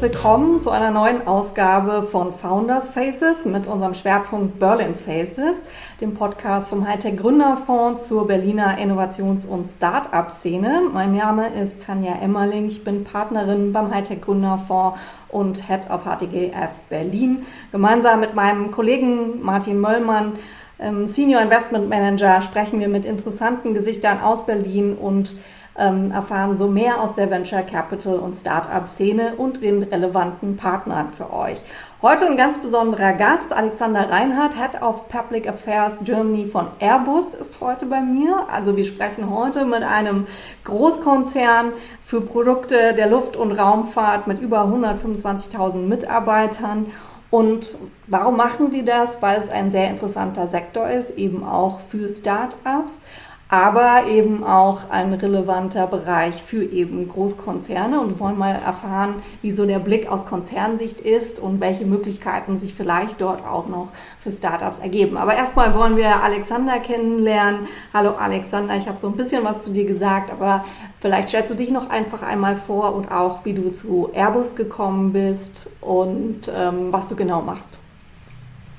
Willkommen 0.00 0.62
zu 0.62 0.70
einer 0.70 0.90
neuen 0.90 1.26
Ausgabe 1.26 2.02
von 2.02 2.32
Founders 2.32 2.88
Faces 2.88 3.44
mit 3.44 3.66
unserem 3.66 3.92
Schwerpunkt 3.92 4.58
Berlin 4.58 4.94
Faces, 4.94 5.62
dem 6.00 6.14
Podcast 6.14 6.70
vom 6.70 6.88
Hightech 6.88 7.18
Gründerfonds 7.18 8.08
zur 8.08 8.26
Berliner 8.26 8.78
Innovations- 8.78 9.44
und 9.44 9.66
Start-up-Szene. 9.66 10.84
Mein 10.90 11.12
Name 11.12 11.48
ist 11.48 11.82
Tanja 11.82 12.14
Emmerling, 12.22 12.68
ich 12.68 12.82
bin 12.82 13.04
Partnerin 13.04 13.74
beim 13.74 13.94
Hightech 13.94 14.22
Gründerfonds 14.22 14.98
und 15.28 15.68
Head 15.68 15.90
of 15.90 16.04
HTGF 16.04 16.70
Berlin. 16.88 17.44
Gemeinsam 17.70 18.20
mit 18.20 18.34
meinem 18.34 18.70
Kollegen 18.70 19.42
Martin 19.42 19.80
Möllmann 19.80 20.32
ähm, 20.78 21.06
Senior 21.06 21.42
Investment 21.42 21.90
Manager 21.90 22.40
sprechen 22.40 22.80
wir 22.80 22.88
mit 22.88 23.04
interessanten 23.04 23.74
Gesichtern 23.74 24.22
aus 24.22 24.46
Berlin 24.46 24.94
und 24.94 25.34
ähm, 25.80 26.12
erfahren 26.12 26.56
so 26.56 26.68
mehr 26.68 27.00
aus 27.00 27.14
der 27.14 27.30
Venture 27.30 27.62
Capital 27.62 28.18
und 28.18 28.36
Startup-Szene 28.36 29.34
und 29.36 29.62
den 29.62 29.82
relevanten 29.82 30.56
Partnern 30.56 31.12
für 31.12 31.32
euch. 31.32 31.60
Heute 32.02 32.26
ein 32.26 32.36
ganz 32.36 32.58
besonderer 32.58 33.12
Gast, 33.12 33.52
Alexander 33.52 34.08
Reinhardt, 34.10 34.54
Head 34.54 34.82
of 34.82 35.08
Public 35.08 35.48
Affairs 35.48 35.94
Germany 36.02 36.46
von 36.46 36.68
Airbus, 36.78 37.34
ist 37.34 37.60
heute 37.60 37.86
bei 37.86 38.00
mir. 38.00 38.46
Also 38.52 38.76
wir 38.76 38.84
sprechen 38.84 39.30
heute 39.30 39.64
mit 39.64 39.82
einem 39.82 40.26
Großkonzern 40.64 41.72
für 42.02 42.20
Produkte 42.20 42.94
der 42.94 43.08
Luft- 43.08 43.36
und 43.36 43.52
Raumfahrt 43.52 44.26
mit 44.26 44.40
über 44.40 44.62
125.000 44.62 45.76
Mitarbeitern. 45.86 46.86
Und 47.30 47.76
warum 48.06 48.36
machen 48.36 48.72
wir 48.72 48.84
das? 48.84 49.22
Weil 49.22 49.38
es 49.38 49.50
ein 49.50 49.70
sehr 49.70 49.88
interessanter 49.88 50.48
Sektor 50.48 50.88
ist, 50.88 51.12
eben 51.12 51.44
auch 51.44 51.80
für 51.80 52.10
Startups 52.10 53.02
aber 53.50 54.06
eben 54.08 54.44
auch 54.44 54.90
ein 54.90 55.12
relevanter 55.12 55.88
Bereich 55.88 56.40
für 56.40 56.62
eben 56.62 57.08
Großkonzerne. 57.08 58.00
Und 58.00 58.10
wir 58.10 58.20
wollen 58.20 58.38
mal 58.38 58.54
erfahren, 58.54 59.16
wie 59.42 59.50
so 59.50 59.66
der 59.66 59.80
Blick 59.80 60.08
aus 60.08 60.24
Konzernsicht 60.24 61.00
ist 61.00 61.40
und 61.40 61.60
welche 61.60 61.84
Möglichkeiten 61.84 62.58
sich 62.58 62.74
vielleicht 62.74 63.20
dort 63.20 63.44
auch 63.44 63.66
noch 63.66 63.90
für 64.20 64.30
Startups 64.30 64.78
ergeben. 64.78 65.16
Aber 65.16 65.34
erstmal 65.34 65.74
wollen 65.74 65.96
wir 65.96 66.22
Alexander 66.22 66.78
kennenlernen. 66.78 67.66
Hallo 67.92 68.10
Alexander, 68.10 68.76
ich 68.76 68.86
habe 68.86 68.98
so 68.98 69.08
ein 69.08 69.16
bisschen 69.16 69.44
was 69.44 69.64
zu 69.64 69.72
dir 69.72 69.84
gesagt, 69.84 70.30
aber 70.30 70.64
vielleicht 71.00 71.30
stellst 71.30 71.50
du 71.50 71.56
dich 71.56 71.70
noch 71.70 71.90
einfach 71.90 72.22
einmal 72.22 72.54
vor 72.54 72.94
und 72.94 73.10
auch, 73.10 73.44
wie 73.44 73.52
du 73.52 73.72
zu 73.72 74.10
Airbus 74.14 74.54
gekommen 74.54 75.12
bist 75.12 75.72
und 75.80 76.52
ähm, 76.56 76.92
was 76.92 77.08
du 77.08 77.16
genau 77.16 77.42
machst. 77.42 77.80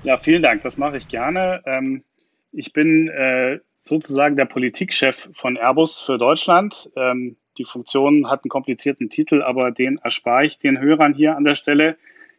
Ja, 0.04 0.16
vielen 0.18 0.42
Dank, 0.42 0.62
das 0.64 0.78
mache 0.78 0.96
ich 0.96 1.10
gerne. 1.10 1.62
Ähm, 1.66 2.04
ich 2.54 2.72
bin 2.72 3.10
äh, 3.10 3.60
sozusagen 3.82 4.36
der 4.38 4.46
Politikchef 4.46 5.30
von 5.34 5.58
Airbus 5.58 6.00
für 6.00 6.18
Deutschland. 6.18 6.92
Ähm, 6.96 7.36
die 7.58 7.66
Funktion 7.66 8.30
hat 8.30 8.44
einen 8.44 8.50
komplizierten 8.50 9.10
Titel, 9.10 9.42
aber 9.42 9.72
den 9.72 9.98
erspare 9.98 10.46
ich 10.46 10.60
den 10.60 10.80
Hörern 10.80 11.14
hier 11.14 11.36
an 11.36 11.44
der 11.44 11.56
Stelle. 11.56 11.98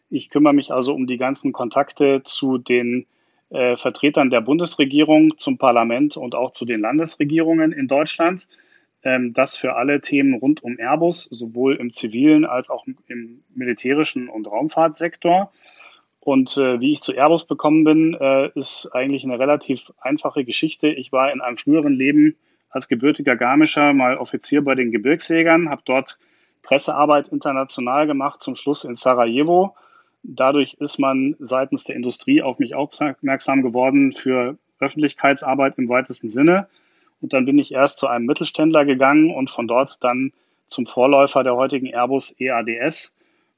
Ich 0.09 0.31
kümmere 0.31 0.55
mich 0.55 0.71
also 0.71 0.95
um 0.95 1.07
die 1.07 1.19
ganzen 1.19 1.53
Kontakte 1.53 2.23
zu 2.23 2.59
den 2.59 3.07
äh, 3.51 3.77
Vertretern 3.77 4.31
der 4.31 4.41
Bundesregierung, 4.41 5.37
zum 5.37 5.59
Parlament 5.59 6.17
und 6.17 6.35
auch 6.35 6.53
zu 6.53 6.65
den 6.65 6.81
Landesregierungen 6.81 7.73
in 7.73 7.89
Deutschland. 7.89 8.49
Ähm, 9.03 9.33
das 9.35 9.57
für 9.57 9.75
alle 9.75 10.01
Themen 10.01 10.35
rund 10.35 10.63
um 10.63 10.79
Airbus, 10.79 11.25
sowohl 11.25 11.75
im 11.75 11.93
zivilen 11.93 12.45
als 12.45 12.71
auch 12.71 12.87
im 13.09 13.43
militärischen 13.53 14.29
und 14.29 14.47
Raumfahrtsektor. 14.47 15.53
Und 16.25 16.57
äh, 16.57 16.79
wie 16.79 16.93
ich 16.93 17.01
zu 17.01 17.13
Airbus 17.13 17.47
bekommen 17.47 17.83
bin, 17.83 18.15
äh, 18.15 18.51
ist 18.55 18.89
eigentlich 18.93 19.25
eine 19.25 19.41
relativ 19.41 19.93
einfache 20.01 20.45
Geschichte. 20.45 20.87
Ich 20.87 21.11
war 21.11 21.33
in 21.33 21.41
einem 21.41 21.57
früheren 21.57 21.95
Leben 21.95 22.37
als 22.71 22.87
gebürtiger 22.87 23.35
Garmischer 23.35 23.93
mal 23.93 24.17
Offizier 24.17 24.63
bei 24.63 24.77
den 24.77 24.93
Gebirgsjägern, 24.93 25.69
habe 25.69 25.83
dort 25.85 26.19
Pressearbeit 26.63 27.27
international 27.27 28.07
gemacht, 28.07 28.41
zum 28.41 28.55
Schluss 28.55 28.85
in 28.85 28.95
Sarajevo. 28.95 29.75
Dadurch 30.23 30.75
ist 30.75 31.01
man 31.01 31.35
seitens 31.41 31.83
der 31.85 31.97
Industrie 31.97 32.41
auf 32.41 32.61
mich 32.61 32.77
aufmerksam 32.77 33.63
geworden 33.63 34.13
für 34.13 34.57
Öffentlichkeitsarbeit 34.79 35.77
im 35.77 35.89
weitesten 35.89 36.29
Sinne. 36.29 36.69
Und 37.21 37.33
dann 37.33 37.47
bin 37.47 37.59
ich 37.59 37.73
erst 37.73 37.99
zu 37.99 38.07
einem 38.07 38.27
Mittelständler 38.27 38.85
gegangen 38.85 39.33
und 39.33 39.51
von 39.51 39.67
dort 39.67 40.03
dann 40.05 40.33
zum 40.69 40.87
Vorläufer 40.87 41.43
der 41.43 41.57
heutigen 41.57 41.89
Airbus 41.89 42.33
EADS 42.39 43.17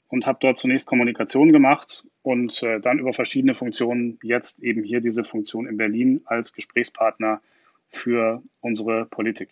und 0.08 0.26
habe 0.26 0.38
dort 0.40 0.58
zunächst 0.58 0.86
Kommunikation 0.86 1.52
gemacht 1.52 2.06
und 2.22 2.62
äh, 2.62 2.80
dann 2.80 2.98
über 2.98 3.12
verschiedene 3.12 3.54
Funktionen 3.54 4.18
jetzt 4.22 4.62
eben 4.62 4.82
hier 4.82 5.00
diese 5.00 5.24
Funktion 5.24 5.66
in 5.66 5.76
Berlin 5.76 6.22
als 6.24 6.52
Gesprächspartner 6.52 7.40
für 7.88 8.42
unsere 8.60 9.06
Politik. 9.06 9.50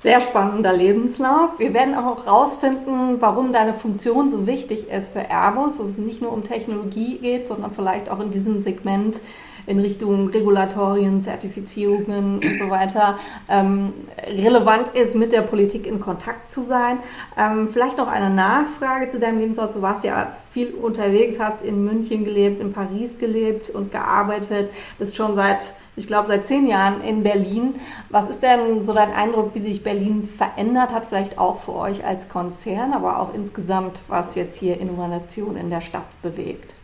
Sehr 0.00 0.22
spannender 0.22 0.74
Lebenslauf. 0.74 1.58
Wir 1.58 1.74
werden 1.74 1.94
auch 1.94 2.24
herausfinden, 2.24 3.20
warum 3.20 3.52
deine 3.52 3.74
Funktion 3.74 4.30
so 4.30 4.46
wichtig 4.46 4.88
ist 4.88 5.12
für 5.12 5.28
Airbus, 5.30 5.76
dass 5.76 5.88
es 5.88 5.98
nicht 5.98 6.22
nur 6.22 6.32
um 6.32 6.42
Technologie 6.42 7.18
geht, 7.18 7.46
sondern 7.46 7.72
vielleicht 7.72 8.08
auch 8.08 8.18
in 8.18 8.30
diesem 8.30 8.62
Segment 8.62 9.20
in 9.66 9.78
Richtung 9.80 10.28
Regulatorien, 10.28 11.22
Zertifizierungen 11.22 12.38
und 12.38 12.58
so 12.58 12.70
weiter 12.70 13.18
ähm, 13.48 13.92
relevant 14.26 14.88
ist, 14.94 15.14
mit 15.14 15.32
der 15.32 15.42
Politik 15.42 15.86
in 15.86 16.00
Kontakt 16.00 16.50
zu 16.50 16.60
sein. 16.60 16.98
Ähm, 17.36 17.68
vielleicht 17.68 17.98
noch 17.98 18.08
eine 18.08 18.30
Nachfrage 18.30 19.08
zu 19.08 19.18
deinem 19.18 19.38
Lebenslauf. 19.38 19.72
Du 19.72 19.82
warst 19.82 20.04
ja 20.04 20.32
viel 20.50 20.74
unterwegs, 20.74 21.38
hast 21.38 21.62
in 21.62 21.84
München 21.84 22.24
gelebt, 22.24 22.60
in 22.60 22.72
Paris 22.72 23.18
gelebt 23.18 23.70
und 23.70 23.92
gearbeitet, 23.92 24.72
bist 24.98 25.16
schon 25.16 25.34
seit, 25.34 25.74
ich 25.96 26.06
glaube, 26.06 26.28
seit 26.28 26.46
zehn 26.46 26.66
Jahren 26.66 27.00
in 27.02 27.22
Berlin. 27.22 27.74
Was 28.08 28.28
ist 28.28 28.42
denn 28.42 28.82
so 28.82 28.92
dein 28.92 29.12
Eindruck, 29.12 29.54
wie 29.54 29.60
sich 29.60 29.82
Berlin 29.82 30.24
verändert 30.24 30.92
hat, 30.92 31.06
vielleicht 31.06 31.38
auch 31.38 31.58
für 31.58 31.74
euch 31.74 32.04
als 32.04 32.28
Konzern, 32.28 32.92
aber 32.92 33.20
auch 33.20 33.34
insgesamt, 33.34 34.00
was 34.08 34.34
jetzt 34.34 34.58
hier 34.58 34.80
Innovation 34.80 35.56
in 35.56 35.70
der 35.70 35.80
Stadt 35.80 36.20
bewegt? 36.22 36.79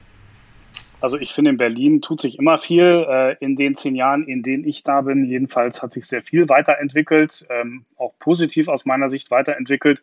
Also 1.00 1.18
ich 1.18 1.32
finde, 1.32 1.50
in 1.50 1.56
Berlin 1.56 2.00
tut 2.00 2.20
sich 2.20 2.38
immer 2.38 2.58
viel. 2.58 3.06
Äh, 3.08 3.36
in 3.40 3.56
den 3.56 3.76
zehn 3.76 3.94
Jahren, 3.94 4.26
in 4.26 4.42
denen 4.42 4.66
ich 4.66 4.82
da 4.82 5.02
bin, 5.02 5.24
jedenfalls 5.24 5.82
hat 5.82 5.92
sich 5.92 6.06
sehr 6.06 6.22
viel 6.22 6.48
weiterentwickelt, 6.48 7.46
ähm, 7.50 7.84
auch 7.96 8.14
positiv 8.18 8.68
aus 8.68 8.86
meiner 8.86 9.08
Sicht 9.08 9.30
weiterentwickelt. 9.30 10.02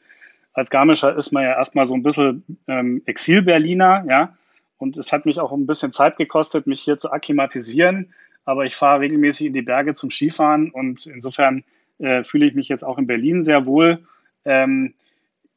Als 0.53 0.69
Garmischer 0.69 1.15
ist 1.17 1.31
man 1.31 1.43
ja 1.43 1.57
erstmal 1.57 1.87
so 1.87 1.95
ein 1.95 2.03
bisschen 2.03 2.43
ähm, 2.67 3.01
Exil-Berliner, 3.05 4.05
ja. 4.07 4.37
Und 4.77 4.97
es 4.97 5.11
hat 5.11 5.25
mich 5.25 5.39
auch 5.39 5.51
ein 5.51 5.65
bisschen 5.65 5.93
Zeit 5.93 6.17
gekostet, 6.17 6.67
mich 6.67 6.81
hier 6.81 6.97
zu 6.97 7.11
akklimatisieren. 7.11 8.13
Aber 8.45 8.65
ich 8.65 8.75
fahre 8.75 8.99
regelmäßig 8.99 9.47
in 9.47 9.53
die 9.53 9.61
Berge 9.61 9.93
zum 9.93 10.11
Skifahren 10.11 10.69
und 10.69 11.05
insofern 11.07 11.63
äh, 11.99 12.23
fühle 12.23 12.45
ich 12.45 12.53
mich 12.53 12.67
jetzt 12.67 12.83
auch 12.83 12.97
in 12.97 13.07
Berlin 13.07 13.43
sehr 13.43 13.65
wohl. 13.65 13.99
Ähm, 14.45 14.93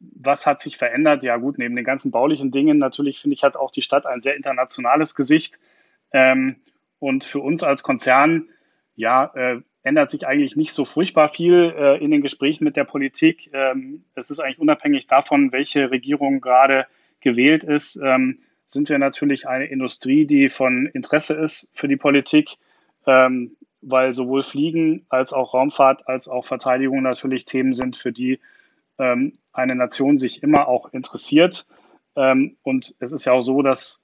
was 0.01 0.47
hat 0.47 0.61
sich 0.61 0.77
verändert? 0.77 1.23
Ja 1.23 1.37
gut, 1.37 1.59
neben 1.59 1.77
den 1.77 1.85
ganzen 1.85 2.11
baulichen 2.11 2.51
Dingen 2.51 2.79
natürlich 2.79 3.21
finde 3.21 3.35
ich, 3.35 3.43
hat 3.43 3.57
auch 3.57 3.71
die 3.71 3.83
Stadt 3.83 4.07
ein 4.07 4.21
sehr 4.21 4.37
internationales 4.37 5.15
Gesicht. 5.15 5.59
Ähm, 6.13 6.57
und 6.99 7.25
für 7.25 7.41
uns 7.41 7.63
als 7.63 7.83
Konzern, 7.83 8.49
ja, 8.95 9.31
äh, 9.35 9.61
ändert 9.83 10.11
sich 10.11 10.27
eigentlich 10.27 10.57
nicht 10.57 10.73
so 10.73 10.85
furchtbar 10.85 11.29
viel 11.29 11.73
äh, 11.77 12.03
in 12.03 12.11
den 12.11 12.21
Gesprächen 12.21 12.65
mit 12.65 12.77
der 12.77 12.85
Politik. 12.85 13.51
Ähm, 13.53 14.05
es 14.15 14.31
ist 14.31 14.41
eigentlich 14.41 14.59
unabhängig 14.59 15.07
davon, 15.07 15.53
welche 15.53 15.91
Regierung 15.91 16.41
gerade 16.41 16.87
gewählt 17.21 17.65
ist, 17.65 17.97
ähm, 17.97 18.41
sind 18.67 18.89
wir 18.89 18.99
natürlich 18.99 19.47
eine 19.47 19.67
Industrie, 19.67 20.27
die 20.27 20.49
von 20.49 20.87
Interesse 20.87 21.35
ist 21.35 21.71
für 21.73 21.87
die 21.87 21.97
Politik, 21.97 22.57
ähm, 23.07 23.57
weil 23.81 24.15
sowohl 24.15 24.43
Fliegen 24.43 25.07
als 25.09 25.33
auch 25.33 25.55
Raumfahrt 25.55 26.09
als 26.09 26.29
auch 26.29 26.45
Verteidigung 26.45 27.03
natürlich 27.03 27.45
Themen 27.45 27.75
sind, 27.75 27.97
für 27.97 28.13
die 28.13 28.41
ähm, 28.99 29.39
eine 29.57 29.75
Nation 29.75 30.19
sich 30.19 30.43
immer 30.43 30.69
auch 30.69 30.93
interessiert. 30.93 31.67
Ähm, 32.17 32.57
und 32.63 32.95
es 32.99 33.13
ist 33.13 33.25
ja 33.25 33.33
auch 33.33 33.43
so, 33.43 33.63
dass 33.63 34.03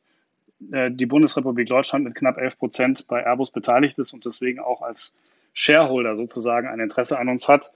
äh, 0.70 0.90
die 0.90 1.06
Bundesrepublik 1.06 1.69
Deutschland 1.69 2.04
mit 2.04 2.14
knapp 2.14 2.38
11 2.38 2.58
Prozent 2.58 3.06
bei 3.08 3.25
Airbus 3.25 3.50
beteiligt 3.50 3.99
ist 3.99 4.12
und 4.12 4.25
deswegen 4.25 4.60
auch 4.60 4.82
als 4.82 5.16
Shareholder 5.54 6.16
sozusagen 6.16 6.69
ein 6.69 6.81
Interesse 6.81 7.19
an 7.19 7.28
uns 7.28 7.49
hat. 7.49 7.72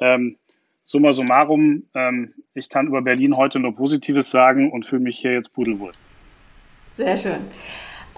Ähm, 0.00 0.36
summa 0.84 1.12
summarum, 1.12 1.84
ähm, 1.94 2.34
ich 2.54 2.68
kann 2.68 2.86
über 2.86 3.02
Berlin 3.02 3.36
heute 3.36 3.60
nur 3.60 3.74
Positives 3.76 4.30
sagen 4.30 4.72
und 4.72 4.86
fühle 4.86 5.02
mich 5.02 5.18
hier 5.18 5.32
jetzt 5.32 5.52
pudelwohl. 5.52 5.92
Sehr 6.92 7.16
schön. 7.16 7.40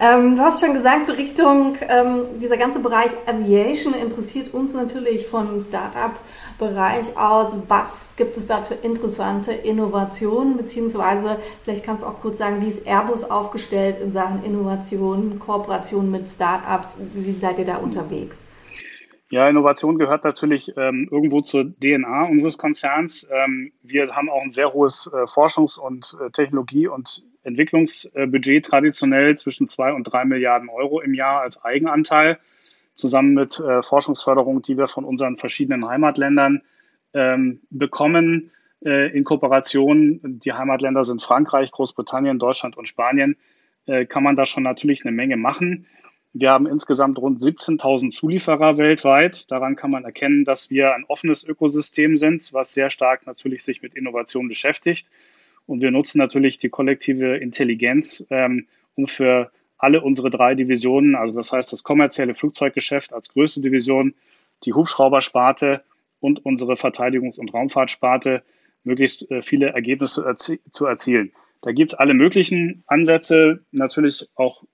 Ähm, 0.01 0.35
du 0.35 0.41
hast 0.41 0.61
schon 0.61 0.73
gesagt, 0.75 1.07
so 1.07 1.13
Richtung 1.13 1.77
ähm, 1.89 2.41
dieser 2.41 2.57
ganze 2.57 2.81
Bereich 2.81 3.11
Aviation 3.27 3.95
interessiert 3.95 4.53
uns 4.55 4.73
natürlich 4.73 5.27
vom 5.27 5.61
Startup-Bereich 5.61 7.17
aus. 7.17 7.57
Was 7.69 8.15
gibt 8.17 8.37
es 8.37 8.47
da 8.47 8.63
für 8.63 8.75
interessante 8.75 9.53
Innovationen? 9.53 10.57
Beziehungsweise, 10.57 11.37
vielleicht 11.63 11.85
kannst 11.85 12.03
du 12.03 12.07
auch 12.07 12.21
kurz 12.21 12.39
sagen, 12.39 12.63
wie 12.63 12.69
ist 12.69 12.87
Airbus 12.87 13.25
aufgestellt 13.25 14.01
in 14.03 14.11
Sachen 14.11 14.43
Innovation, 14.45 15.39
Kooperation 15.39 16.11
mit 16.11 16.29
Startups? 16.29 16.97
Wie 17.13 17.33
seid 17.33 17.59
ihr 17.59 17.67
da 17.67 17.77
unterwegs? 17.77 18.45
Ja, 19.33 19.49
Innovation 19.49 19.97
gehört 19.97 20.25
natürlich 20.25 20.77
ähm, 20.77 21.09
irgendwo 21.11 21.41
zur 21.41 21.65
DNA 21.81 22.25
unseres 22.25 22.59
Konzerns. 22.59 23.31
Ähm, 23.33 23.73
wir 23.83 24.05
haben 24.15 24.29
auch 24.29 24.43
ein 24.43 24.51
sehr 24.51 24.75
hohes 24.75 25.07
äh, 25.11 25.25
Forschungs- 25.25 25.81
und 25.81 26.15
äh, 26.21 26.31
Technologie- 26.31 26.87
und 26.87 27.25
Entwicklungsbudget 27.43 28.67
traditionell 28.67 29.35
zwischen 29.39 29.69
zwei 29.69 29.95
und 29.95 30.05
drei 30.05 30.27
Milliarden 30.27 30.69
Euro 30.69 31.01
im 31.01 31.15
Jahr 31.15 31.41
als 31.41 31.65
Eigenanteil, 31.65 32.41
zusammen 32.95 33.33
mit 33.33 33.59
äh, 33.59 33.83
Forschungsförderung, 33.83 34.61
die 34.61 34.77
wir 34.77 34.87
von 34.87 35.07
unseren 35.07 35.39
verschiedenen 35.39 35.89
Heimatländern 35.89 36.61
ähm, 37.15 37.63
bekommen. 37.71 38.51
äh, 38.85 39.17
in 39.17 39.25
Kooperation. 39.25 40.41
Die 40.45 40.53
Heimatländer 40.53 41.05
sind 41.05 41.23
Frankreich, 41.23 41.71
Großbritannien, 41.73 42.39
Deutschland 42.39 42.77
und 42.77 42.87
Spanien. 42.87 43.39
Äh, 43.87 44.05
kann 44.05 44.25
man 44.25 44.37
da 44.37 44.45
schon 44.45 44.63
natürlich 44.63 45.07
eine 45.07 45.13
Menge 45.13 45.39
machen. 45.39 45.87
Wir 46.35 46.51
haben 46.51 46.67
insgesamt 46.67 47.19
rund 47.19 47.43
17.000 47.43 48.11
Zulieferer 48.11 48.79
weltweit. 48.79 49.51
Daran 49.51 49.77
kann 49.77 49.91
man 49.91 50.05
erkennen, 50.05 50.45
dass 50.45 50.71
wir 50.71 50.95
ein 50.95 51.05
offenes 51.07 51.45
Ökosystem 51.45 52.17
sind, 52.17 52.53
was 52.55 52.73
sehr 52.73 52.89
stark 52.89 53.27
natürlich 53.27 53.65
sich 53.65 53.83
mit 53.83 53.95
Innovation 53.95 54.49
beschäftigt. 54.49 55.09
Und 55.67 55.83
wir 55.83 55.91
nutzen 55.91 56.19
natürlich 56.19 56.59
die 56.59 56.71
kollektive 56.71 57.37
Intelligenz, 57.37 58.27
ähm, 58.31 58.67
um 58.95 59.07
für 59.07 59.53
alle 59.77 60.01
unsere 60.01 60.31
drei 60.31 60.55
Divisionen, 60.55 61.17
also 61.17 61.35
das 61.35 61.53
heißt 61.53 61.73
das 61.73 61.83
kommerzielle 61.83 62.35
Flugzeuggeschäft 62.35 63.13
als 63.13 63.29
größte 63.31 63.61
Division, 63.61 64.15
die 64.65 64.73
Hubschraubersparte 64.73 65.83
und 66.21 66.45
unsere 66.45 66.75
Verteidigungs- 66.75 67.39
und 67.39 67.53
Raumfahrtsparte, 67.53 68.43
möglichst 68.85 69.31
äh, 69.31 69.43
viele 69.43 69.71
Ergebnisse 69.71 70.25
erzie 70.25 70.61
zu 70.71 70.87
erzielen. 70.87 71.33
Da 71.63 71.73
gibt 71.73 71.93
es 71.93 71.99
alle 71.99 72.15
möglichen 72.15 72.85
Ansätze, 72.87 73.65
natürlich 73.71 74.29
auch 74.35 74.65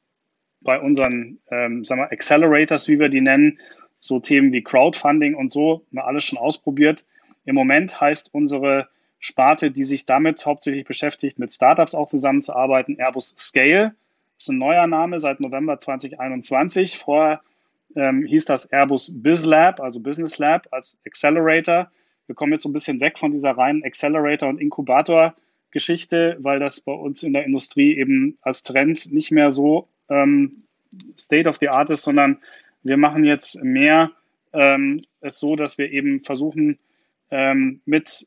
bei 0.61 0.81
unseren 0.81 1.39
ähm, 1.51 1.85
sagen 1.85 2.01
wir, 2.01 2.13
Accelerators, 2.13 2.89
wie 2.89 2.99
wir 2.99 3.09
die 3.09 3.21
nennen, 3.21 3.59
so 4.01 4.21
Themen 4.21 4.53
wie 4.53 4.63
Crowdfunding 4.63 5.35
und 5.35 5.53
so, 5.53 5.85
mal 5.91 6.05
alles 6.05 6.25
schon 6.25 6.39
ausprobiert. 6.39 7.05
Im 7.45 7.55
Moment 7.55 8.01
heißt 8.01 8.33
unsere 8.33 8.89
Sparte, 9.19 9.71
die 9.71 9.85
sich 9.85 10.07
damit 10.07 10.45
hauptsächlich 10.47 10.85
beschäftigt, 10.85 11.39
mit 11.39 11.53
Startups 11.53 11.95
auch 11.95 12.09
zusammenzuarbeiten, 12.09 12.99
Airbus 12.99 13.35
Scale. 13.37 13.95
Das 14.37 14.45
ist 14.45 14.49
ein 14.51 14.59
neuer 14.59 14.87
Name 14.87 15.19
seit 15.19 15.41
November 15.41 15.79
2021. 15.81 16.99
Vorher 16.99 17.41
ähm, 17.97 18.25
hieß 18.25 18.45
das 18.45 18.67
Airbus 18.67 19.11
BizLab, 19.13 19.81
also 19.81 20.01
Business 20.01 20.39
Lab 20.39 20.69
als 20.71 21.01
Accelerator. 21.05 21.91
Wir 22.27 22.35
kommen 22.35 22.53
jetzt 22.53 22.63
so 22.63 22.69
ein 22.69 22.75
bisschen 22.75 23.01
weg 23.01 23.19
von 23.19 23.33
dieser 23.33 23.53
reinen 23.53 23.83
Accelerator- 23.83 24.49
und 24.49 24.61
Inkubator-Geschichte, 25.69 26.37
weil 26.41 26.59
das 26.59 26.81
bei 26.81 26.93
uns 26.93 27.23
in 27.23 27.33
der 27.33 27.45
Industrie 27.45 27.97
eben 27.99 28.37
als 28.43 28.63
Trend 28.63 29.13
nicht 29.13 29.31
mehr 29.31 29.51
so 29.51 29.89
ähm, 30.09 30.65
State 31.17 31.49
of 31.49 31.57
the 31.57 31.69
Art 31.69 31.91
ist, 31.91 32.03
sondern 32.03 32.39
wir 32.83 32.97
machen 32.97 33.25
jetzt 33.25 33.63
mehr 33.63 34.13
ähm, 34.53 35.05
es 35.21 35.39
so, 35.39 35.57
dass 35.57 35.79
wir 35.79 35.91
eben 35.91 36.21
versuchen, 36.21 36.79
ähm, 37.31 37.81
mit 37.85 38.27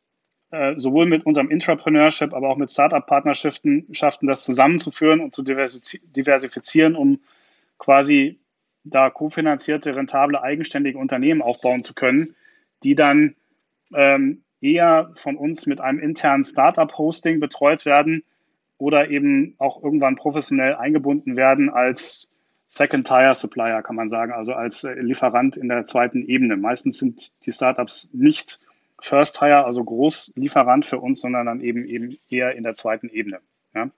äh, 0.52 0.76
sowohl 0.78 1.08
mit 1.08 1.26
unserem 1.26 1.50
Intrapreneurship, 1.50 2.34
aber 2.34 2.50
auch 2.50 2.58
mit 2.58 2.70
Startup-Partnerschaften 2.70 3.88
das 4.22 4.44
zusammenzuführen 4.44 5.22
und 5.22 5.34
zu 5.34 5.44
diversifizieren, 5.44 6.96
um 6.96 7.22
quasi 7.80 8.40
da 8.84 9.10
kofinanzierte, 9.10 9.96
rentable, 9.96 10.42
eigenständige 10.42 10.98
Unternehmen 10.98 11.42
aufbauen 11.42 11.84
zu 11.84 11.94
können, 11.94 12.36
die 12.84 12.96
dann 12.96 13.36
ähm, 13.94 14.44
eher 14.62 15.12
von 15.16 15.38
uns 15.38 15.66
mit 15.66 15.82
einem 15.82 16.00
internen 16.00 16.44
Startup-Hosting 16.44 17.40
betreut 17.40 17.86
werden 17.86 18.24
oder 18.78 19.10
eben 19.10 19.56
auch 19.58 19.84
irgendwann 19.84 20.16
professionell 20.16 20.76
eingebunden 20.76 21.36
werden 21.36 21.70
als 21.70 22.30
Second-Tier-Supplier, 22.68 23.82
kann 23.82 23.96
man 23.96 24.08
sagen, 24.08 24.32
also 24.32 24.54
als 24.54 24.84
äh, 24.86 24.94
Lieferant 24.94 25.58
in 25.58 25.68
der 25.68 25.86
zweiten 25.86 26.24
Ebene. 26.24 26.56
Meistens 26.56 27.00
sind 27.00 27.34
die 27.46 27.52
Startups 27.52 28.12
nicht 28.14 28.60
First-Tier, 29.02 29.66
also 29.66 29.84
Großlieferant 29.84 30.86
für 30.86 31.00
uns, 31.00 31.20
sondern 31.20 31.48
dann 31.48 31.60
eben, 31.60 31.86
eben 31.86 32.18
eher 32.30 32.56
in 32.56 32.64
der 32.64 32.76
zweiten 32.76 33.10
Ebene. 33.10 33.40
Ja. 33.76 33.90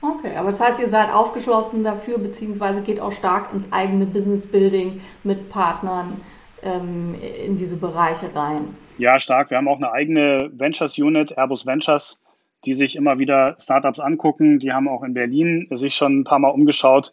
Okay, 0.00 0.36
aber 0.36 0.50
das 0.50 0.60
heißt, 0.60 0.80
ihr 0.80 0.88
seid 0.88 1.12
aufgeschlossen 1.12 1.82
dafür, 1.82 2.18
beziehungsweise 2.18 2.82
geht 2.82 3.00
auch 3.00 3.12
stark 3.12 3.52
ins 3.52 3.72
eigene 3.72 4.06
Business 4.06 4.46
Building 4.46 5.00
mit 5.24 5.48
Partnern 5.48 6.20
ähm, 6.62 7.16
in 7.44 7.56
diese 7.56 7.78
Bereiche 7.78 8.34
rein. 8.34 8.76
Ja, 8.98 9.18
stark. 9.18 9.50
Wir 9.50 9.58
haben 9.58 9.68
auch 9.68 9.76
eine 9.76 9.92
eigene 9.92 10.50
Ventures 10.52 10.98
Unit, 10.98 11.36
Airbus 11.36 11.66
Ventures, 11.66 12.22
die 12.64 12.74
sich 12.74 12.96
immer 12.96 13.18
wieder 13.18 13.56
Startups 13.60 14.00
angucken. 14.00 14.58
Die 14.58 14.72
haben 14.72 14.88
auch 14.88 15.02
in 15.02 15.14
Berlin 15.14 15.68
sich 15.72 15.94
schon 15.94 16.20
ein 16.20 16.24
paar 16.24 16.38
Mal 16.38 16.48
umgeschaut. 16.48 17.12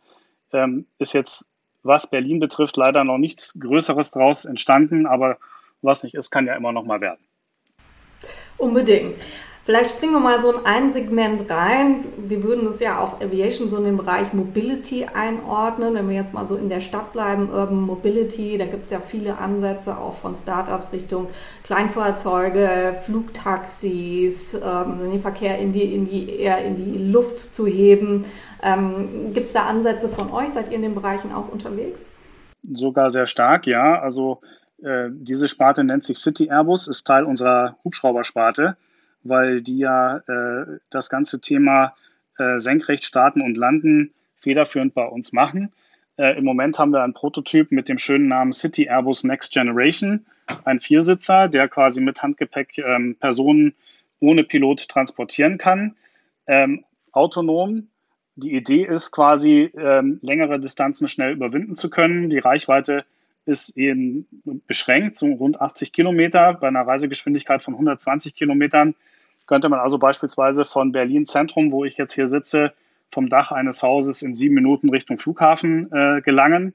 Ähm, 0.54 0.86
ist 0.98 1.14
jetzt, 1.14 1.46
was 1.84 2.08
Berlin 2.08 2.40
betrifft, 2.40 2.78
leider 2.78 3.04
noch 3.04 3.18
nichts 3.18 3.60
Größeres 3.60 4.12
draus 4.12 4.46
entstanden, 4.46 5.06
aber 5.06 5.38
was 5.82 6.04
nicht 6.04 6.16
ist, 6.16 6.32
kann 6.32 6.48
ja 6.48 6.56
immer 6.56 6.72
noch 6.72 6.86
mal 6.86 7.02
werden. 7.02 7.20
Unbedingt. 8.58 9.16
Vielleicht 9.66 9.92
springen 9.92 10.12
wir 10.12 10.20
mal 10.20 10.42
so 10.42 10.52
in 10.52 10.66
ein 10.66 10.92
Segment 10.92 11.50
rein. 11.50 12.04
Wir 12.18 12.44
würden 12.44 12.66
das 12.66 12.82
ja 12.82 13.00
auch 13.00 13.22
Aviation 13.22 13.70
so 13.70 13.78
in 13.78 13.86
den 13.86 13.96
Bereich 13.96 14.34
Mobility 14.34 15.06
einordnen. 15.06 15.94
Wenn 15.94 16.10
wir 16.10 16.18
jetzt 16.18 16.34
mal 16.34 16.46
so 16.50 16.58
in 16.58 16.68
der 16.68 16.82
Stadt 16.82 17.14
bleiben, 17.14 17.50
Urban 17.50 17.80
Mobility, 17.80 18.58
da 18.58 18.66
gibt 18.66 18.86
es 18.86 18.92
ja 18.92 19.00
viele 19.00 19.38
Ansätze 19.38 19.98
auch 19.98 20.16
von 20.16 20.36
Startups 20.36 20.92
Richtung 20.92 21.28
Kleinfahrzeuge, 21.64 22.98
Flugtaxis, 23.06 24.54
ähm, 24.54 25.00
den 25.00 25.20
Verkehr 25.20 25.58
in 25.60 25.72
die, 25.72 25.96
in 25.96 26.04
die, 26.04 26.42
eher 26.42 26.62
in 26.66 26.76
die 26.76 26.98
Luft 26.98 27.40
zu 27.40 27.66
heben. 27.66 28.26
Ähm, 28.62 29.32
gibt 29.34 29.48
es 29.48 29.54
da 29.54 29.68
Ansätze 29.68 30.10
von 30.10 30.30
euch? 30.34 30.50
Seid 30.50 30.72
ihr 30.72 30.76
in 30.76 30.82
den 30.82 30.94
Bereichen 30.94 31.32
auch 31.32 31.48
unterwegs? 31.48 32.10
Sogar 32.70 33.10
sehr 33.10 33.28
stark, 33.28 33.66
ja. 33.66 33.98
Also 33.98 34.42
äh, 34.84 35.08
diese 35.10 35.48
Sparte 35.48 35.86
nennt 35.86 36.04
sich 36.04 36.18
City 36.18 36.50
Airbus, 36.50 36.90
ist 36.90 37.08
Teil 37.08 37.24
unserer 37.24 37.78
Hubschraubersparte 37.86 38.76
weil 39.24 39.62
die 39.62 39.80
ja 39.80 40.18
äh, 40.18 40.80
das 40.90 41.10
ganze 41.10 41.42
Thema 41.42 41.96
äh, 42.38 42.60
senkrecht 42.60 43.06
starten 43.06 43.42
und 43.42 43.58
landen 43.58 44.14
federführend 44.38 44.94
bei 44.94 45.06
uns 45.06 45.34
machen. 45.34 45.72
Äh, 46.18 46.38
Im 46.38 46.44
Moment 46.44 46.78
haben 46.78 46.92
wir 46.92 47.04
einen 47.04 47.14
Prototyp 47.14 47.72
mit 47.72 47.90
dem 47.90 47.98
schönen 47.98 48.28
Namen 48.28 48.54
City 48.54 48.88
Airbus 48.88 49.24
Next 49.24 49.54
Generation, 49.54 50.26
ein 50.66 50.80
Viersitzer, 50.80 51.48
der 51.48 51.68
quasi 51.68 52.02
mit 52.02 52.22
Handgepäck 52.22 52.78
ähm, 52.78 53.16
Personen 53.20 53.74
ohne 54.20 54.44
Pilot 54.44 54.88
transportieren 54.88 55.58
kann, 55.58 55.96
ähm, 56.48 56.86
autonom. 57.12 57.88
Die 58.36 58.56
Idee 58.56 58.86
ist 58.86 59.12
quasi, 59.12 59.72
ähm, 59.78 60.20
längere 60.22 60.60
Distanzen 60.60 61.08
schnell 61.08 61.34
überwinden 61.34 61.76
zu 61.76 61.90
können. 61.90 62.30
Die 62.30 62.40
Reichweite 62.40 63.06
ist 63.46 63.78
eben 63.78 64.26
beschränkt, 64.68 65.16
so 65.16 65.28
rund 65.28 65.62
80 65.62 65.92
Kilometer 65.92 66.54
bei 66.54 66.68
einer 66.68 66.88
Reisegeschwindigkeit 66.88 67.62
von 67.62 67.74
120 67.74 68.36
Kilometern 68.36 68.96
könnte 69.46 69.70
man 69.70 69.80
also 69.80 69.98
beispielsweise 69.98 70.66
von 70.66 70.92
Berlin 70.92 71.26
Zentrum, 71.26 71.72
wo 71.72 71.86
ich 71.86 71.98
jetzt 71.98 72.14
hier 72.14 72.28
sitze, 72.28 72.74
vom 73.12 73.30
Dach 73.30 73.52
eines 73.52 73.84
Hauses 73.84 74.22
in 74.22 74.36
sieben 74.36 74.56
Minuten 74.56 74.90
Richtung 74.90 75.18
Flughafen 75.18 75.92
äh, 75.92 76.22
gelangen. 76.22 76.74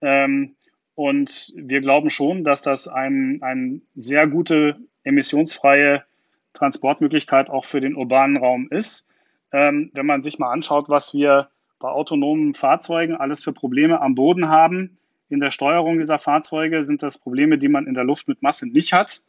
Ähm, 0.00 0.56
und 0.94 1.52
wir 1.56 1.80
glauben 1.80 2.10
schon, 2.10 2.42
dass 2.42 2.62
das 2.62 2.88
eine 2.88 3.38
ein 3.42 3.82
sehr 3.94 4.26
gute 4.26 4.76
emissionsfreie 5.04 6.02
Transportmöglichkeit 6.54 7.50
auch 7.50 7.64
für 7.64 7.80
den 7.80 7.94
urbanen 7.94 8.38
Raum 8.38 8.68
ist. 8.70 9.06
Ähm, 9.52 9.90
wenn 9.92 10.06
man 10.06 10.22
sich 10.22 10.38
mal 10.38 10.50
anschaut, 10.50 10.88
was 10.88 11.14
wir 11.14 11.48
bei 11.78 11.88
autonomen 11.88 12.54
Fahrzeugen 12.54 13.14
alles 13.14 13.44
für 13.44 13.52
Probleme 13.52 14.00
am 14.00 14.14
Boden 14.14 14.48
haben, 14.48 14.98
in 15.28 15.40
der 15.40 15.50
Steuerung 15.50 15.98
dieser 15.98 16.18
Fahrzeuge 16.18 16.84
sind 16.84 17.02
das 17.02 17.18
Probleme, 17.18 17.58
die 17.58 17.68
man 17.68 17.86
in 17.86 17.94
der 17.94 18.04
Luft 18.04 18.28
mit 18.28 18.42
Masse 18.42 18.68
nicht 18.68 18.92
hat. 18.92 19.22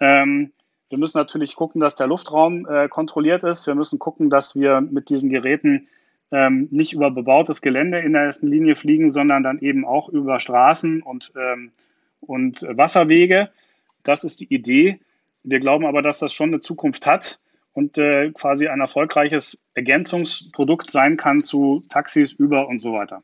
Ähm, 0.00 0.52
wir 0.90 0.98
müssen 0.98 1.18
natürlich 1.18 1.56
gucken, 1.56 1.80
dass 1.80 1.96
der 1.96 2.06
Luftraum 2.06 2.66
äh, 2.66 2.88
kontrolliert 2.88 3.42
ist. 3.42 3.66
Wir 3.66 3.74
müssen 3.74 3.98
gucken, 3.98 4.30
dass 4.30 4.54
wir 4.54 4.80
mit 4.80 5.08
diesen 5.08 5.30
Geräten 5.30 5.88
ähm, 6.30 6.68
nicht 6.70 6.92
über 6.92 7.10
bebautes 7.10 7.62
Gelände 7.62 8.00
in 8.00 8.12
der 8.12 8.22
ersten 8.22 8.48
Linie 8.48 8.76
fliegen, 8.76 9.08
sondern 9.08 9.42
dann 9.42 9.58
eben 9.58 9.84
auch 9.84 10.08
über 10.08 10.40
Straßen 10.40 11.02
und, 11.02 11.32
ähm, 11.36 11.72
und 12.20 12.62
Wasserwege. 12.62 13.50
Das 14.02 14.24
ist 14.24 14.40
die 14.40 14.52
Idee. 14.52 15.00
Wir 15.42 15.60
glauben 15.60 15.86
aber, 15.86 16.02
dass 16.02 16.18
das 16.18 16.32
schon 16.32 16.50
eine 16.50 16.60
Zukunft 16.60 17.06
hat 17.06 17.38
und 17.72 17.98
äh, 17.98 18.30
quasi 18.32 18.68
ein 18.68 18.80
erfolgreiches 18.80 19.62
Ergänzungsprodukt 19.74 20.90
sein 20.90 21.16
kann 21.16 21.40
zu 21.40 21.82
Taxis, 21.88 22.38
Uber 22.38 22.68
und 22.68 22.78
so 22.78 22.92
weiter. 22.92 23.22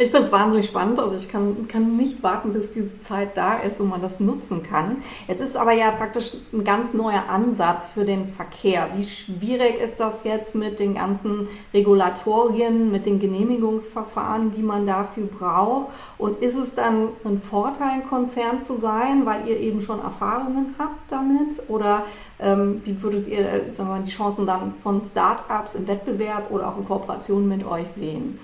Ich 0.00 0.12
finde 0.12 0.26
es 0.26 0.32
wahnsinnig 0.32 0.66
spannend. 0.66 1.00
Also 1.00 1.16
ich 1.16 1.28
kann, 1.28 1.66
kann 1.66 1.96
nicht 1.96 2.22
warten, 2.22 2.52
bis 2.52 2.70
diese 2.70 3.00
Zeit 3.00 3.36
da 3.36 3.54
ist, 3.54 3.80
wo 3.80 3.84
man 3.84 4.00
das 4.00 4.20
nutzen 4.20 4.62
kann. 4.62 4.98
Jetzt 5.26 5.40
ist 5.40 5.56
aber 5.56 5.72
ja 5.72 5.90
praktisch 5.90 6.34
ein 6.52 6.62
ganz 6.62 6.94
neuer 6.94 7.24
Ansatz 7.28 7.88
für 7.88 8.04
den 8.04 8.24
Verkehr. 8.24 8.90
Wie 8.94 9.02
schwierig 9.02 9.80
ist 9.82 9.98
das 9.98 10.22
jetzt 10.22 10.54
mit 10.54 10.78
den 10.78 10.94
ganzen 10.94 11.48
Regulatorien, 11.74 12.92
mit 12.92 13.06
den 13.06 13.18
Genehmigungsverfahren, 13.18 14.52
die 14.52 14.62
man 14.62 14.86
dafür 14.86 15.26
braucht? 15.26 15.88
Und 16.16 16.44
ist 16.44 16.56
es 16.56 16.76
dann 16.76 17.08
ein 17.24 17.38
Vorteil, 17.38 18.02
Konzern 18.08 18.60
zu 18.60 18.78
sein, 18.78 19.26
weil 19.26 19.48
ihr 19.48 19.58
eben 19.58 19.80
schon 19.80 20.00
Erfahrungen 20.00 20.76
habt 20.78 21.10
damit? 21.10 21.60
Oder 21.66 22.04
ähm, 22.38 22.80
wie 22.84 23.02
würdet 23.02 23.26
ihr 23.26 23.72
wir, 23.76 24.02
die 24.06 24.12
Chancen 24.12 24.46
dann 24.46 24.74
von 24.80 25.02
Start-ups 25.02 25.74
im 25.74 25.88
Wettbewerb 25.88 26.52
oder 26.52 26.68
auch 26.68 26.78
in 26.78 26.84
Kooperation 26.84 27.48
mit 27.48 27.66
euch 27.66 27.88
sehen? 27.88 28.38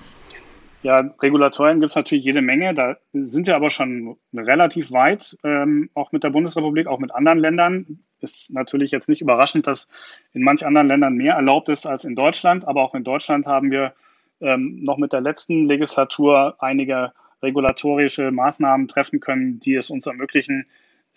Ja, 0.85 0.99
Regulatorien 0.99 1.79
gibt 1.79 1.93
es 1.93 1.95
natürlich 1.95 2.25
jede 2.25 2.43
Menge. 2.43 2.75
Da 2.75 2.97
sind 3.11 3.47
wir 3.47 3.55
aber 3.55 3.71
schon 3.71 4.17
relativ 4.31 4.91
weit, 4.91 5.35
ähm, 5.43 5.89
auch 5.95 6.11
mit 6.11 6.23
der 6.23 6.29
Bundesrepublik, 6.29 6.85
auch 6.85 6.99
mit 6.99 7.11
anderen 7.11 7.39
Ländern. 7.39 8.01
Ist 8.21 8.53
natürlich 8.53 8.91
jetzt 8.91 9.09
nicht 9.09 9.23
überraschend, 9.23 9.65
dass 9.65 9.89
in 10.31 10.43
manch 10.43 10.63
anderen 10.63 10.87
Ländern 10.87 11.15
mehr 11.15 11.33
erlaubt 11.33 11.69
ist 11.69 11.87
als 11.87 12.05
in 12.05 12.13
Deutschland. 12.13 12.67
Aber 12.67 12.83
auch 12.83 12.93
in 12.93 13.03
Deutschland 13.03 13.47
haben 13.47 13.71
wir 13.71 13.95
ähm, 14.41 14.83
noch 14.83 14.97
mit 14.97 15.11
der 15.11 15.21
letzten 15.21 15.65
Legislatur 15.65 16.57
einige 16.59 17.13
regulatorische 17.41 18.29
Maßnahmen 18.29 18.87
treffen 18.87 19.19
können, 19.19 19.59
die 19.59 19.73
es 19.73 19.89
uns 19.89 20.05
ermöglichen, 20.05 20.67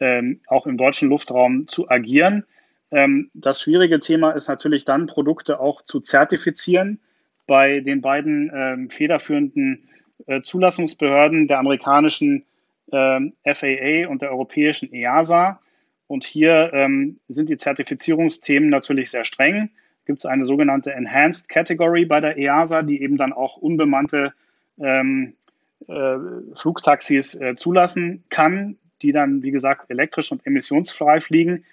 ähm, 0.00 0.40
auch 0.46 0.66
im 0.66 0.78
deutschen 0.78 1.10
Luftraum 1.10 1.68
zu 1.68 1.90
agieren. 1.90 2.46
Ähm, 2.90 3.30
das 3.34 3.60
schwierige 3.60 4.00
Thema 4.00 4.30
ist 4.30 4.48
natürlich 4.48 4.86
dann, 4.86 5.08
Produkte 5.08 5.60
auch 5.60 5.82
zu 5.82 6.00
zertifizieren 6.00 7.00
bei 7.48 7.80
den 7.80 8.00
beiden 8.00 8.52
ähm, 8.54 8.90
federführenden 8.90 9.88
äh, 10.26 10.42
Zulassungsbehörden 10.42 11.48
der 11.48 11.58
amerikanischen 11.58 12.44
ähm, 12.92 13.32
FAA 13.44 14.08
und 14.08 14.22
der 14.22 14.30
europäischen 14.30 14.92
EASA. 14.92 15.60
Und 16.06 16.24
hier 16.24 16.72
ähm, 16.72 17.18
sind 17.26 17.50
die 17.50 17.56
Zertifizierungsthemen 17.56 18.68
natürlich 18.68 19.10
sehr 19.10 19.24
streng. 19.24 19.70
Gibt 20.06 20.20
es 20.20 20.26
eine 20.26 20.44
sogenannte 20.44 20.92
Enhanced 20.92 21.48
Category 21.48 22.04
bei 22.04 22.20
der 22.20 22.38
EASA, 22.38 22.82
die 22.82 23.02
eben 23.02 23.16
dann 23.16 23.32
auch 23.32 23.56
unbemannte 23.56 24.32
ähm, 24.78 25.34
äh, 25.86 26.16
Flugtaxis 26.54 27.34
äh, 27.34 27.56
zulassen 27.56 28.24
kann, 28.28 28.76
die 29.02 29.12
dann, 29.12 29.42
wie 29.42 29.50
gesagt, 29.50 29.90
elektrisch 29.90 30.32
und 30.32 30.46
emissionsfrei 30.46 31.20
fliegen. 31.20 31.64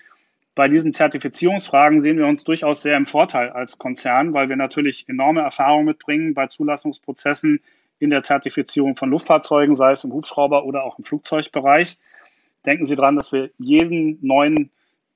Bei 0.56 0.70
diesen 0.70 0.94
Zertifizierungsfragen 0.94 2.00
sehen 2.00 2.18
wir 2.18 2.28
uns 2.28 2.46
durchaus 2.46 2.82
sehr 2.82 2.96
im 2.96 3.06
Vorteil 3.06 3.50
als 3.50 3.78
Konzern, 3.78 4.34
weil 4.34 4.48
wir 4.48 4.56
natürlich 4.56 5.08
enorme 5.10 5.42
Erfahrung 5.42 5.84
mitbringen 5.84 6.34
bei 6.34 6.48
Zulassungsprozessen 6.48 7.60
in 8.00 8.10
der 8.10 8.22
Zertifizierung 8.22 8.96
von 8.96 9.10
Luftfahrzeugen, 9.10 9.76
sei 9.76 9.92
es 9.92 10.06
im 10.06 10.14
Hubschrauber 10.14 10.66
oder 10.66 10.86
auch 10.86 10.98
im 10.98 11.04
Flugzeugbereich. 11.04 11.98
Denken 12.66 12.86
Sie 12.86 12.96
daran, 12.96 13.18
dass 13.18 13.34
wir 13.34 13.52
jeden 13.58 14.18
neuen 14.26 14.72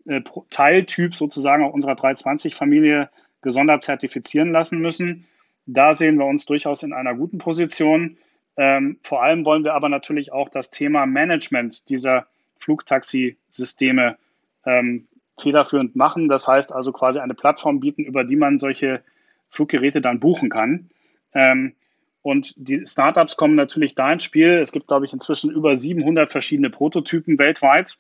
äh, 0.06 0.22
Teiltyp 0.50 1.16
sozusagen 1.16 1.64
auch 1.64 1.74
unserer 1.74 1.94
320-Familie 1.94 3.10
gesondert 3.42 3.84
zertifizieren 3.84 4.52
lassen 4.52 4.80
müssen. 4.80 5.26
Da 5.66 5.94
sehen 5.94 6.18
wir 6.18 6.26
uns 6.26 6.46
durchaus 6.46 6.84
in 6.84 6.92
einer 6.92 7.16
guten 7.16 7.38
Position. 7.38 8.18
Ähm, 8.58 9.00
vor 9.04 9.24
allem 9.24 9.46
wollen 9.46 9.64
wir 9.64 9.74
aber 9.74 9.88
natürlich 9.88 10.34
auch 10.34 10.50
das 10.50 10.70
Thema 10.70 11.06
Management 11.06 11.90
dieser 11.90 12.28
Flugtaxisysteme 12.58 14.18
ähm, 14.66 15.08
federführend 15.42 15.96
machen. 15.96 16.28
Das 16.28 16.48
heißt 16.48 16.72
also 16.72 16.92
quasi 16.92 17.20
eine 17.20 17.34
Plattform 17.34 17.80
bieten, 17.80 18.04
über 18.04 18.24
die 18.24 18.36
man 18.36 18.60
solche 18.60 19.02
Fluggeräte 19.50 20.02
dann 20.02 20.20
buchen 20.20 20.50
kann. 20.50 20.90
Ähm, 21.34 21.74
und 22.22 22.54
die 22.58 22.86
Startups 22.86 23.38
kommen 23.38 23.56
natürlich 23.56 23.96
da 23.96 24.12
ins 24.12 24.24
Spiel. 24.24 24.60
Es 24.60 24.72
gibt, 24.72 24.88
glaube 24.88 25.06
ich, 25.06 25.14
inzwischen 25.14 25.52
über 25.52 25.76
700 25.76 26.30
verschiedene 26.30 26.70
Prototypen 26.70 27.40
weltweit, 27.40 27.98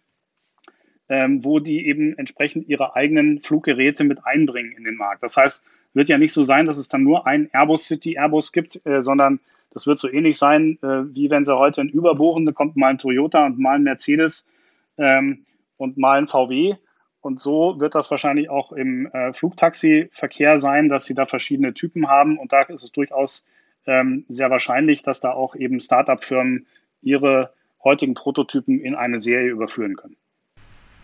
ähm, 1.08 1.43
wo 1.43 1.60
die 1.60 1.88
eben 1.88 2.17
entsprechend 2.17 2.67
ihre 2.67 2.96
eigenen 2.96 3.39
Fluggeräte 3.39 4.03
mit 4.03 4.25
einbringen 4.25 4.75
in 4.77 4.84
den 4.84 4.98
Markt. 4.98 5.24
Das 5.24 5.38
heißt, 5.38 5.63
wird 5.93 6.10
ja 6.10 6.17
nicht 6.17 6.34
so 6.34 6.41
sein, 6.41 6.65
dass 6.65 6.77
es 6.77 6.89
dann 6.89 7.03
nur 7.03 7.25
ein 7.25 7.50
Airbus 7.51 7.86
City 7.86 8.17
Airbus 8.17 8.51
gibt, 8.51 8.86
äh, 8.86 9.01
sondern 9.01 9.39
das 9.72 9.88
wird 9.88 10.00
so 10.00 10.10
ähnlich 10.10 10.38
sein, 10.38 10.77
äh, 10.81 11.13
wie 11.13 11.29
wenn 11.29 11.46
sie 11.46 11.58
heute 11.58 11.81
in 11.81 11.89
Überbuchen, 11.89 12.46
da 12.46 12.51
kommt 12.51 12.75
mal 12.75 12.88
ein 12.88 12.98
Toyota 12.98 13.46
und 13.46 13.60
mal 13.60 13.75
ein 13.75 13.84
Mercedes 13.84 14.50
ähm, 14.98 15.46
und 15.77 15.98
mal 15.98 16.17
ein 16.17 16.27
VW. 16.27 16.75
Und 17.21 17.39
so 17.39 17.79
wird 17.79 17.95
das 17.95 18.09
wahrscheinlich 18.11 18.49
auch 18.49 18.71
im 18.71 19.07
äh, 19.07 19.33
Flugtaxi-Verkehr 19.33 20.57
sein, 20.57 20.88
dass 20.89 21.05
sie 21.05 21.15
da 21.15 21.25
verschiedene 21.25 21.73
Typen 21.73 22.07
haben. 22.07 22.38
Und 22.38 22.53
da 22.53 22.61
ist 22.61 22.83
es 22.83 22.91
durchaus 22.91 23.45
ähm, 23.85 24.25
sehr 24.29 24.49
wahrscheinlich, 24.49 25.03
dass 25.03 25.19
da 25.19 25.31
auch 25.31 25.55
eben 25.55 25.79
Startup-Firmen 25.79 26.65
ihre 27.01 27.53
heutigen 27.83 28.13
Prototypen 28.13 28.79
in 28.79 28.95
eine 28.95 29.17
Serie 29.17 29.49
überführen 29.49 29.95
können. 29.95 30.17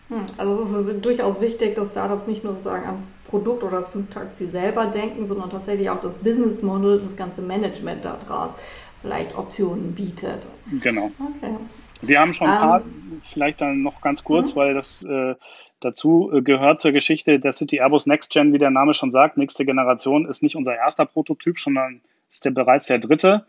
Hm, 0.08 0.24
also 0.38 0.62
es 0.62 0.88
ist 0.88 1.04
durchaus 1.04 1.40
wichtig, 1.40 1.74
dass 1.74 1.92
Startups 1.92 2.26
nicht 2.26 2.44
nur 2.44 2.54
sozusagen 2.54 2.86
ans 2.86 3.08
Produkt 3.26 3.64
oder 3.64 3.78
das 3.78 3.88
Flugtaxi 3.88 4.46
selber 4.46 4.86
denken, 4.86 5.26
sondern 5.26 5.50
tatsächlich 5.50 5.90
auch 5.90 6.00
das 6.00 6.14
Business 6.14 6.62
Model, 6.62 7.00
das 7.00 7.16
ganze 7.16 7.42
Management 7.42 8.04
daraus 8.04 8.54
vielleicht 9.02 9.36
Optionen 9.36 9.94
bietet. 9.94 10.46
Genau. 10.80 11.10
Okay. 11.18 11.56
Wir 12.02 12.20
haben 12.20 12.34
schon 12.34 12.46
ein 12.46 12.58
paar, 12.58 12.80
ähm, 12.80 13.20
vielleicht 13.24 13.60
dann 13.60 13.82
noch 13.82 14.00
ganz 14.00 14.22
kurz, 14.22 14.54
mhm. 14.54 14.56
weil 14.56 14.74
das 14.74 15.02
äh, 15.02 15.34
dazu 15.80 16.30
äh, 16.32 16.42
gehört 16.42 16.80
zur 16.80 16.92
Geschichte 16.92 17.38
der 17.38 17.52
City 17.52 17.80
Airbus 17.80 18.06
Next 18.06 18.30
Gen, 18.30 18.52
wie 18.52 18.58
der 18.58 18.70
Name 18.70 18.94
schon 18.94 19.12
sagt. 19.12 19.36
Nächste 19.36 19.64
Generation 19.64 20.26
ist 20.26 20.42
nicht 20.42 20.56
unser 20.56 20.76
erster 20.76 21.06
Prototyp, 21.06 21.58
sondern 21.58 22.00
ist 22.30 22.44
der 22.44 22.50
bereits 22.50 22.86
der 22.86 22.98
dritte. 22.98 23.46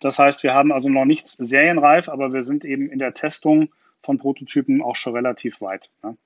Das 0.00 0.18
heißt, 0.18 0.42
wir 0.42 0.54
haben 0.54 0.72
also 0.72 0.88
noch 0.88 1.04
nichts 1.04 1.32
serienreif, 1.32 2.08
aber 2.08 2.32
wir 2.32 2.42
sind 2.42 2.64
eben 2.64 2.90
in 2.90 2.98
der 2.98 3.14
Testung 3.14 3.70
von 4.02 4.18
Prototypen 4.18 4.82
auch 4.82 4.96
schon 4.96 5.14
relativ 5.14 5.60
weit. 5.60 5.90
Ne? 6.02 6.16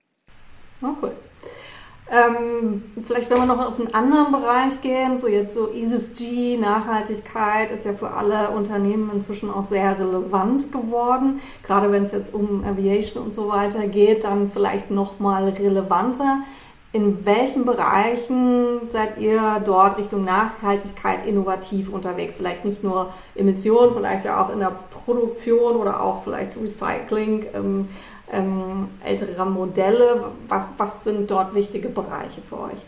Oh, 0.83 0.95
cool. 1.03 1.17
Ähm, 2.11 2.85
vielleicht, 3.07 3.29
wenn 3.31 3.39
wir 3.39 3.47
noch 3.47 3.67
auf 3.67 3.79
einen 3.79 3.93
anderen 3.93 4.33
Bereich 4.33 4.81
gehen, 4.81 5.19
so 5.19 5.29
jetzt 5.29 5.53
so 5.53 5.69
ESG, 5.71 6.57
Nachhaltigkeit 6.57 7.71
ist 7.71 7.85
ja 7.85 7.93
für 7.93 8.13
alle 8.13 8.49
Unternehmen 8.51 9.11
inzwischen 9.13 9.51
auch 9.51 9.67
sehr 9.67 9.99
relevant 9.99 10.73
geworden. 10.73 11.41
Gerade 11.63 11.93
wenn 11.93 12.05
es 12.05 12.13
jetzt 12.13 12.33
um 12.33 12.65
Aviation 12.65 13.23
und 13.23 13.35
so 13.35 13.49
weiter 13.51 13.87
geht, 13.87 14.25
dann 14.25 14.49
vielleicht 14.49 14.91
noch 14.91 15.19
mal 15.19 15.49
relevanter. 15.51 16.39
In 16.93 17.27
welchen 17.27 17.67
Bereichen 17.67 18.89
seid 18.89 19.19
ihr 19.19 19.63
dort 19.65 19.99
Richtung 19.99 20.25
Nachhaltigkeit 20.25 21.27
innovativ 21.27 21.91
unterwegs? 21.91 22.37
Vielleicht 22.37 22.65
nicht 22.65 22.83
nur 22.83 23.11
Emissionen, 23.35 23.93
vielleicht 23.95 24.25
ja 24.25 24.43
auch 24.43 24.51
in 24.51 24.61
der 24.61 24.75
Produktion 24.91 25.77
oder 25.77 26.03
auch 26.03 26.25
vielleicht 26.25 26.57
Recycling 26.57 27.45
ähm, 27.55 27.89
ähm, 28.33 28.89
älterer 29.05 29.45
Modelle. 29.45 30.33
Was, 30.49 30.65
was 30.79 31.05
sind 31.05 31.31
dort 31.31 31.55
wichtige 31.55 31.91
Bereiche 31.91 32.41
für 32.41 32.59
euch? 32.59 32.79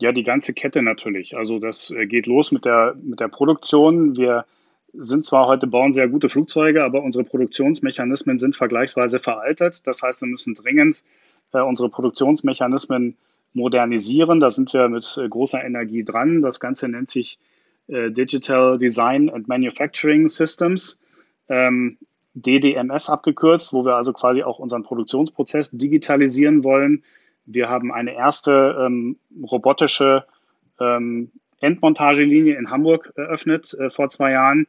Ja, 0.00 0.12
die 0.12 0.22
ganze 0.22 0.54
Kette 0.54 0.82
natürlich. 0.82 1.36
Also 1.36 1.58
das 1.58 1.90
äh, 1.90 2.06
geht 2.06 2.26
los 2.28 2.52
mit 2.52 2.64
der, 2.64 2.94
mit 3.02 3.18
der 3.18 3.26
Produktion. 3.26 4.16
Wir 4.16 4.44
sind 4.92 5.24
zwar 5.24 5.48
heute 5.48 5.66
bauen 5.66 5.92
sehr 5.92 6.06
gute 6.06 6.28
Flugzeuge, 6.28 6.84
aber 6.84 7.02
unsere 7.02 7.24
Produktionsmechanismen 7.24 8.38
sind 8.38 8.54
vergleichsweise 8.54 9.18
veraltet. 9.18 9.88
Das 9.88 10.02
heißt, 10.02 10.22
wir 10.22 10.28
müssen 10.28 10.54
dringend 10.54 11.02
unsere 11.52 11.88
Produktionsmechanismen 11.88 13.16
modernisieren. 13.52 14.40
Da 14.40 14.50
sind 14.50 14.72
wir 14.72 14.88
mit 14.88 15.18
äh, 15.20 15.28
großer 15.28 15.64
Energie 15.64 16.04
dran. 16.04 16.42
Das 16.42 16.60
Ganze 16.60 16.88
nennt 16.88 17.10
sich 17.10 17.38
äh, 17.88 18.10
Digital 18.10 18.78
Design 18.78 19.30
and 19.30 19.48
Manufacturing 19.48 20.28
Systems, 20.28 21.00
ähm, 21.48 21.98
DDMS 22.34 23.08
abgekürzt, 23.08 23.72
wo 23.72 23.84
wir 23.84 23.96
also 23.96 24.12
quasi 24.12 24.42
auch 24.42 24.58
unseren 24.58 24.84
Produktionsprozess 24.84 25.70
digitalisieren 25.72 26.62
wollen. 26.62 27.02
Wir 27.46 27.68
haben 27.68 27.92
eine 27.92 28.14
erste 28.14 28.76
ähm, 28.78 29.18
robotische 29.42 30.24
ähm, 30.78 31.32
Endmontagelinie 31.60 32.56
in 32.56 32.70
Hamburg 32.70 33.12
eröffnet 33.16 33.74
äh, 33.74 33.90
vor 33.90 34.08
zwei 34.08 34.32
Jahren, 34.32 34.66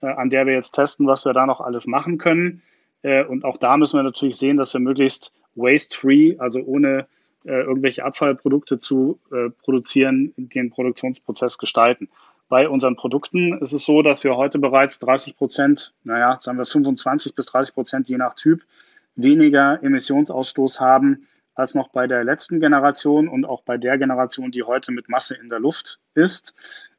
äh, 0.00 0.06
an 0.06 0.30
der 0.30 0.46
wir 0.46 0.54
jetzt 0.54 0.72
testen, 0.72 1.06
was 1.06 1.24
wir 1.24 1.34
da 1.34 1.46
noch 1.46 1.60
alles 1.60 1.86
machen 1.86 2.18
können. 2.18 2.62
Äh, 3.02 3.24
und 3.24 3.44
auch 3.44 3.58
da 3.58 3.76
müssen 3.76 3.98
wir 3.98 4.02
natürlich 4.02 4.36
sehen, 4.36 4.56
dass 4.56 4.72
wir 4.72 4.80
möglichst 4.80 5.32
waste-free, 5.54 6.38
also 6.38 6.60
ohne 6.60 7.06
äh, 7.44 7.62
irgendwelche 7.62 8.04
Abfallprodukte 8.04 8.78
zu 8.78 9.18
äh, 9.32 9.50
produzieren, 9.50 10.32
den 10.36 10.70
Produktionsprozess 10.70 11.58
gestalten. 11.58 12.08
Bei 12.48 12.68
unseren 12.68 12.96
Produkten 12.96 13.58
ist 13.58 13.72
es 13.72 13.84
so, 13.84 14.02
dass 14.02 14.24
wir 14.24 14.36
heute 14.36 14.58
bereits 14.58 14.98
30 15.00 15.36
Prozent, 15.36 15.94
naja, 16.04 16.36
sagen 16.38 16.58
wir 16.58 16.66
25 16.66 17.34
bis 17.34 17.46
30 17.46 17.74
Prozent 17.74 18.08
je 18.08 18.18
nach 18.18 18.34
Typ, 18.34 18.62
weniger 19.14 19.82
Emissionsausstoß 19.82 20.80
haben 20.80 21.26
als 21.54 21.74
noch 21.74 21.88
bei 21.88 22.06
der 22.06 22.24
letzten 22.24 22.60
Generation 22.60 23.28
und 23.28 23.44
auch 23.44 23.62
bei 23.62 23.76
der 23.76 23.98
Generation, 23.98 24.50
die 24.50 24.62
heute 24.62 24.92
mit 24.92 25.08
Masse 25.08 25.34
in 25.34 25.48
der 25.48 25.60
Luft 25.60 26.00
ist. 26.14 26.54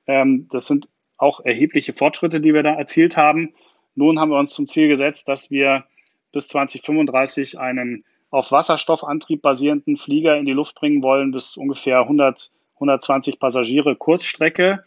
Ähm, 0.08 0.48
das 0.52 0.68
sind 0.68 0.90
auch 1.18 1.40
erhebliche 1.40 1.94
Fortschritte, 1.94 2.40
die 2.40 2.54
wir 2.54 2.64
da 2.64 2.76
erzielt 2.76 3.18
haben. 3.18 3.54
Nun 3.96 4.20
haben 4.20 4.30
wir 4.30 4.40
uns 4.40 4.54
zum 4.54 4.68
Ziel 4.68 4.88
gesetzt, 4.88 5.28
dass 5.28 5.52
wir 5.52 5.86
bis 6.32 6.48
2035 6.48 7.60
einen 7.60 8.04
auf 8.34 8.52
Wasserstoffantrieb 8.52 9.44
basierenden 9.44 9.96
Flieger 9.96 10.38
in 10.38 10.46
die 10.46 10.54
Luft 10.54 10.74
bringen 10.74 11.04
wollen, 11.04 11.32
bis 11.32 11.56
ungefähr 11.56 12.00
100, 12.00 12.52
120 12.76 13.40
Passagiere 13.40 13.96
Kurzstrecke. 13.96 14.84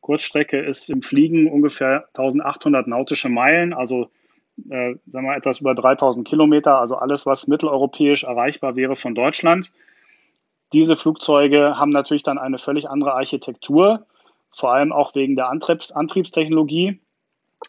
Kurzstrecke 0.00 0.58
ist 0.58 0.90
im 0.90 1.00
Fliegen 1.00 1.48
ungefähr 1.48 2.08
1800 2.08 2.88
nautische 2.88 3.28
Meilen, 3.28 3.72
also 3.72 4.10
äh, 4.68 4.96
sagen 5.06 5.26
wir 5.26 5.36
etwas 5.36 5.60
über 5.60 5.76
3000 5.76 6.26
Kilometer, 6.26 6.80
also 6.80 6.96
alles, 6.96 7.24
was 7.24 7.46
mitteleuropäisch 7.46 8.24
erreichbar 8.24 8.74
wäre 8.74 8.96
von 8.96 9.14
Deutschland. 9.14 9.72
Diese 10.72 10.96
Flugzeuge 10.96 11.78
haben 11.78 11.90
natürlich 11.90 12.24
dann 12.24 12.38
eine 12.38 12.58
völlig 12.58 12.90
andere 12.90 13.14
Architektur, 13.14 14.06
vor 14.50 14.72
allem 14.72 14.90
auch 14.90 15.14
wegen 15.14 15.36
der 15.36 15.50
Antriebs 15.50 15.92
Antriebstechnologie, 15.92 16.98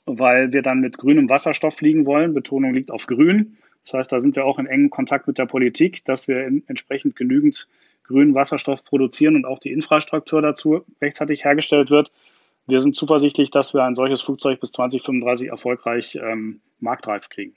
weil 0.07 0.53
wir 0.53 0.63
dann 0.63 0.79
mit 0.79 0.97
grünem 0.97 1.29
Wasserstoff 1.29 1.75
fliegen 1.75 2.07
wollen. 2.07 2.33
Betonung 2.33 2.73
liegt 2.73 2.89
auf 2.89 3.05
grün. 3.05 3.58
Das 3.83 3.93
heißt, 3.93 4.11
da 4.11 4.19
sind 4.19 4.35
wir 4.35 4.45
auch 4.45 4.59
in 4.59 4.67
engem 4.67 4.89
Kontakt 4.89 5.27
mit 5.27 5.37
der 5.37 5.45
Politik, 5.45 6.05
dass 6.05 6.27
wir 6.27 6.39
entsprechend 6.67 7.15
genügend 7.15 7.67
grünen 8.03 8.35
Wasserstoff 8.35 8.83
produzieren 8.83 9.35
und 9.35 9.45
auch 9.45 9.59
die 9.59 9.71
Infrastruktur 9.71 10.41
dazu 10.41 10.83
rechtzeitig 11.01 11.45
hergestellt 11.45 11.89
wird. 11.89 12.11
Wir 12.67 12.79
sind 12.79 12.95
zuversichtlich, 12.95 13.51
dass 13.51 13.73
wir 13.73 13.83
ein 13.83 13.95
solches 13.95 14.21
Flugzeug 14.21 14.59
bis 14.59 14.71
2035 14.71 15.49
erfolgreich 15.49 16.19
ähm, 16.21 16.61
marktreif 16.79 17.29
kriegen. 17.29 17.55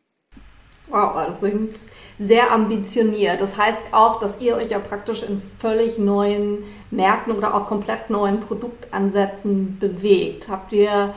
Wow, 0.88 1.26
das 1.26 1.40
klingt 1.40 1.78
sehr 2.18 2.50
ambitioniert. 2.50 3.40
Das 3.40 3.56
heißt 3.56 3.80
auch, 3.92 4.18
dass 4.18 4.40
ihr 4.40 4.56
euch 4.56 4.70
ja 4.70 4.78
praktisch 4.78 5.22
in 5.22 5.38
völlig 5.38 5.98
neuen 5.98 6.64
Märkten 6.90 7.34
oder 7.34 7.54
auch 7.54 7.66
komplett 7.66 8.10
neuen 8.10 8.40
Produktansätzen 8.40 9.78
bewegt. 9.78 10.48
Habt 10.48 10.72
ihr 10.72 11.14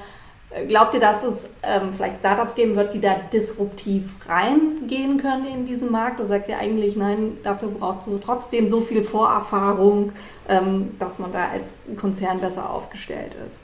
Glaubt 0.68 0.94
ihr, 0.94 1.02
dass 1.02 1.24
es 1.24 1.54
ähm, 1.64 1.92
vielleicht 1.94 2.20
Startups 2.20 2.56
geben 2.56 2.78
wird, 2.78 2.94
die 2.94 3.02
da 3.02 3.16
disruptiv 3.16 4.16
reingehen 4.30 5.18
können 5.18 5.46
in 5.48 5.66
diesen 5.66 5.92
Markt? 5.92 6.20
Oder 6.20 6.30
sagt 6.30 6.48
ihr 6.48 6.58
eigentlich, 6.58 6.96
nein, 6.96 7.38
dafür 7.44 7.68
braucht 7.68 8.08
es 8.08 8.10
trotzdem 8.24 8.70
so 8.70 8.80
viel 8.80 9.04
Vorerfahrung, 9.04 10.14
ähm, 10.48 10.98
dass 10.98 11.20
man 11.20 11.34
da 11.34 11.50
als 11.50 11.84
Konzern 11.98 12.40
besser 12.40 12.70
aufgestellt 12.70 13.36
ist? 13.48 13.62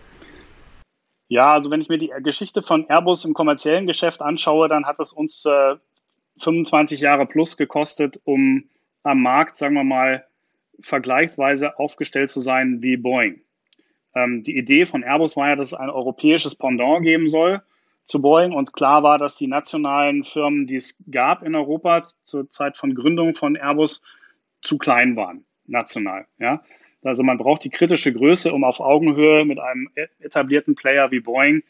Ja, 1.30 1.54
also 1.54 1.72
wenn 1.72 1.80
ich 1.80 1.88
mir 1.88 1.98
die 1.98 2.12
Geschichte 2.24 2.62
von 2.62 2.90
Airbus 2.90 3.24
im 3.24 3.34
kommerziellen 3.34 3.88
Geschäft 3.88 4.22
anschaue, 4.22 4.68
dann 4.68 4.86
hat 4.86 5.00
es 5.00 5.14
uns 5.14 5.46
äh, 5.46 5.76
25 6.40 7.00
Jahre 7.00 7.26
plus 7.26 7.56
gekostet, 7.56 8.20
um 8.26 8.66
am 9.04 9.22
Markt, 9.22 9.56
sagen 9.56 9.76
wir 9.76 9.86
mal, 9.86 10.26
vergleichsweise 10.82 11.80
aufgestellt 11.80 12.30
zu 12.30 12.42
sein 12.42 12.82
wie 12.82 12.98
Boeing. 12.98 13.42
Ähm, 14.16 14.44
die 14.44 14.58
Idee 14.58 14.86
von 14.86 15.04
Airbus 15.04 15.36
war 15.36 15.50
ja, 15.50 15.56
dass 15.56 15.68
es 15.68 15.74
ein 15.74 15.90
europäisches 15.90 16.56
Pendant 16.56 17.04
geben 17.04 17.28
soll 17.28 17.62
zu 18.06 18.22
Boeing 18.22 18.52
und 18.52 18.74
klar 18.74 19.04
war, 19.04 19.18
dass 19.18 19.36
die 19.36 19.48
nationalen 19.48 20.24
Firmen, 20.24 20.68
die 20.68 20.76
es 20.76 20.98
gab 21.10 21.44
in 21.44 21.56
Europa 21.56 22.04
zur 22.24 22.50
Zeit 22.50 22.78
von 22.78 22.94
Gründung 22.96 23.36
von 23.36 23.56
Airbus, 23.56 24.04
zu 24.62 24.78
klein 24.78 25.16
waren, 25.16 25.46
national. 25.66 26.28
Ja? 26.38 26.62
Also 27.04 27.24
man 27.24 27.38
braucht 27.38 27.64
die 27.64 27.70
kritische 27.70 28.14
Größe, 28.14 28.54
um 28.54 28.64
auf 28.64 28.80
Augenhöhe 28.80 29.44
mit 29.46 29.60
einem 29.60 29.90
e-, 29.96 30.08
etablierten 30.20 30.76
Player 30.76 31.10
wie 31.12 31.20
Boeing 31.20 31.64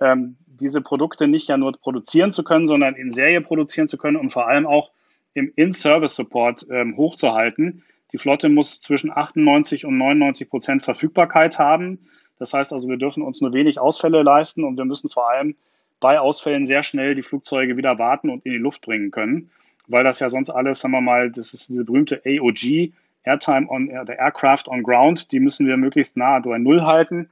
ähm, 0.00 0.36
diese 0.46 0.80
Produkte 0.80 1.26
nicht 1.26 1.48
ja 1.48 1.56
nur 1.56 1.72
produzieren 1.72 2.32
zu 2.32 2.44
können, 2.44 2.68
sondern 2.68 2.94
in 2.94 3.10
Serie 3.10 3.40
produzieren 3.40 3.88
zu 3.88 3.98
können 3.98 4.16
und 4.16 4.30
vor 4.30 4.46
allem 4.46 4.66
auch 4.66 4.92
im 5.34 5.52
In-Service-Support 5.54 6.66
ähm, 6.70 6.96
hochzuhalten. 6.96 7.82
Die 8.16 8.22
Flotte 8.22 8.48
muss 8.48 8.80
zwischen 8.80 9.14
98 9.14 9.84
und 9.84 9.98
99 9.98 10.48
Prozent 10.48 10.82
Verfügbarkeit 10.82 11.58
haben. 11.58 12.08
Das 12.38 12.54
heißt 12.54 12.72
also, 12.72 12.88
wir 12.88 12.96
dürfen 12.96 13.22
uns 13.22 13.42
nur 13.42 13.52
wenig 13.52 13.78
Ausfälle 13.78 14.22
leisten 14.22 14.64
und 14.64 14.78
wir 14.78 14.86
müssen 14.86 15.10
vor 15.10 15.28
allem 15.28 15.54
bei 16.00 16.18
Ausfällen 16.18 16.64
sehr 16.64 16.82
schnell 16.82 17.14
die 17.14 17.20
Flugzeuge 17.20 17.76
wieder 17.76 17.98
warten 17.98 18.30
und 18.30 18.46
in 18.46 18.52
die 18.52 18.58
Luft 18.58 18.80
bringen 18.80 19.10
können, 19.10 19.50
weil 19.86 20.02
das 20.02 20.18
ja 20.18 20.30
sonst 20.30 20.48
alles, 20.48 20.80
sagen 20.80 20.92
wir 20.92 21.02
mal, 21.02 21.30
das 21.30 21.52
ist 21.52 21.68
diese 21.68 21.84
berühmte 21.84 22.22
AOG, 22.24 22.94
Airtime 23.22 23.68
on 23.68 23.90
äh, 23.90 24.06
der 24.06 24.18
Aircraft 24.18 24.64
on 24.68 24.82
Ground, 24.82 25.30
die 25.32 25.40
müssen 25.40 25.66
wir 25.66 25.76
möglichst 25.76 26.16
nah 26.16 26.38
bei 26.38 26.56
Null 26.56 26.86
halten, 26.86 27.28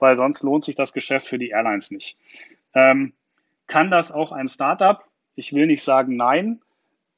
weil 0.00 0.16
sonst 0.16 0.42
lohnt 0.42 0.64
sich 0.64 0.74
das 0.74 0.92
Geschäft 0.92 1.28
für 1.28 1.38
die 1.38 1.50
Airlines 1.50 1.92
nicht. 1.92 2.18
Ähm, 2.74 3.12
kann 3.68 3.88
das 3.88 4.10
auch 4.10 4.32
ein 4.32 4.48
Startup? 4.48 5.04
Ich 5.36 5.52
will 5.52 5.68
nicht 5.68 5.84
sagen 5.84 6.16
nein, 6.16 6.60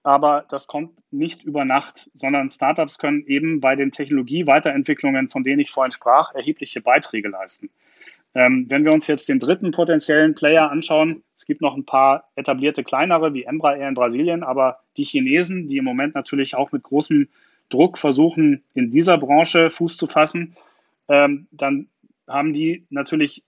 aber 0.06 0.44
das 0.48 0.68
kommt 0.68 0.92
nicht 1.10 1.42
über 1.42 1.64
Nacht, 1.64 2.08
sondern 2.14 2.48
Startups 2.48 2.98
können 2.98 3.26
eben 3.26 3.60
bei 3.60 3.74
den 3.74 3.90
Technologieweiterentwicklungen, 3.90 5.28
von 5.28 5.42
denen 5.42 5.58
ich 5.58 5.72
vorhin 5.72 5.90
sprach, 5.90 6.32
erhebliche 6.32 6.80
Beiträge 6.80 7.28
leisten. 7.28 7.70
Ähm, 8.32 8.66
wenn 8.68 8.84
wir 8.84 8.92
uns 8.92 9.08
jetzt 9.08 9.28
den 9.28 9.40
dritten 9.40 9.72
potenziellen 9.72 10.36
Player 10.36 10.70
anschauen, 10.70 11.24
es 11.34 11.44
gibt 11.44 11.60
noch 11.60 11.76
ein 11.76 11.86
paar 11.86 12.30
etablierte 12.36 12.84
kleinere 12.84 13.34
wie 13.34 13.42
Embraer 13.42 13.88
in 13.88 13.94
Brasilien, 13.94 14.44
aber 14.44 14.78
die 14.96 15.02
Chinesen, 15.02 15.66
die 15.66 15.78
im 15.78 15.84
Moment 15.84 16.14
natürlich 16.14 16.54
auch 16.54 16.70
mit 16.70 16.84
großem 16.84 17.28
Druck 17.68 17.98
versuchen, 17.98 18.62
in 18.74 18.92
dieser 18.92 19.18
Branche 19.18 19.70
Fuß 19.70 19.96
zu 19.96 20.06
fassen, 20.06 20.54
ähm, 21.08 21.48
dann 21.50 21.88
haben 22.28 22.52
die 22.52 22.86
natürlich 22.90 23.42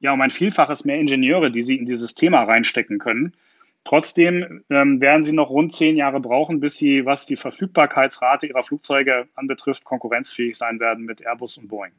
ja 0.00 0.12
um 0.12 0.20
ein 0.20 0.32
Vielfaches 0.32 0.84
mehr 0.84 0.98
Ingenieure, 0.98 1.52
die 1.52 1.62
sie 1.62 1.76
in 1.76 1.86
dieses 1.86 2.16
Thema 2.16 2.42
reinstecken 2.42 2.98
können. 2.98 3.36
Trotzdem 3.86 4.64
ähm, 4.68 5.00
werden 5.00 5.22
sie 5.22 5.32
noch 5.32 5.48
rund 5.48 5.72
zehn 5.72 5.96
Jahre 5.96 6.18
brauchen, 6.18 6.58
bis 6.58 6.76
sie, 6.76 7.06
was 7.06 7.24
die 7.24 7.36
Verfügbarkeitsrate 7.36 8.48
ihrer 8.48 8.64
Flugzeuge 8.64 9.28
anbetrifft, 9.36 9.84
konkurrenzfähig 9.84 10.58
sein 10.58 10.80
werden 10.80 11.04
mit 11.04 11.24
Airbus 11.24 11.56
und 11.56 11.68
Boeing. 11.68 11.92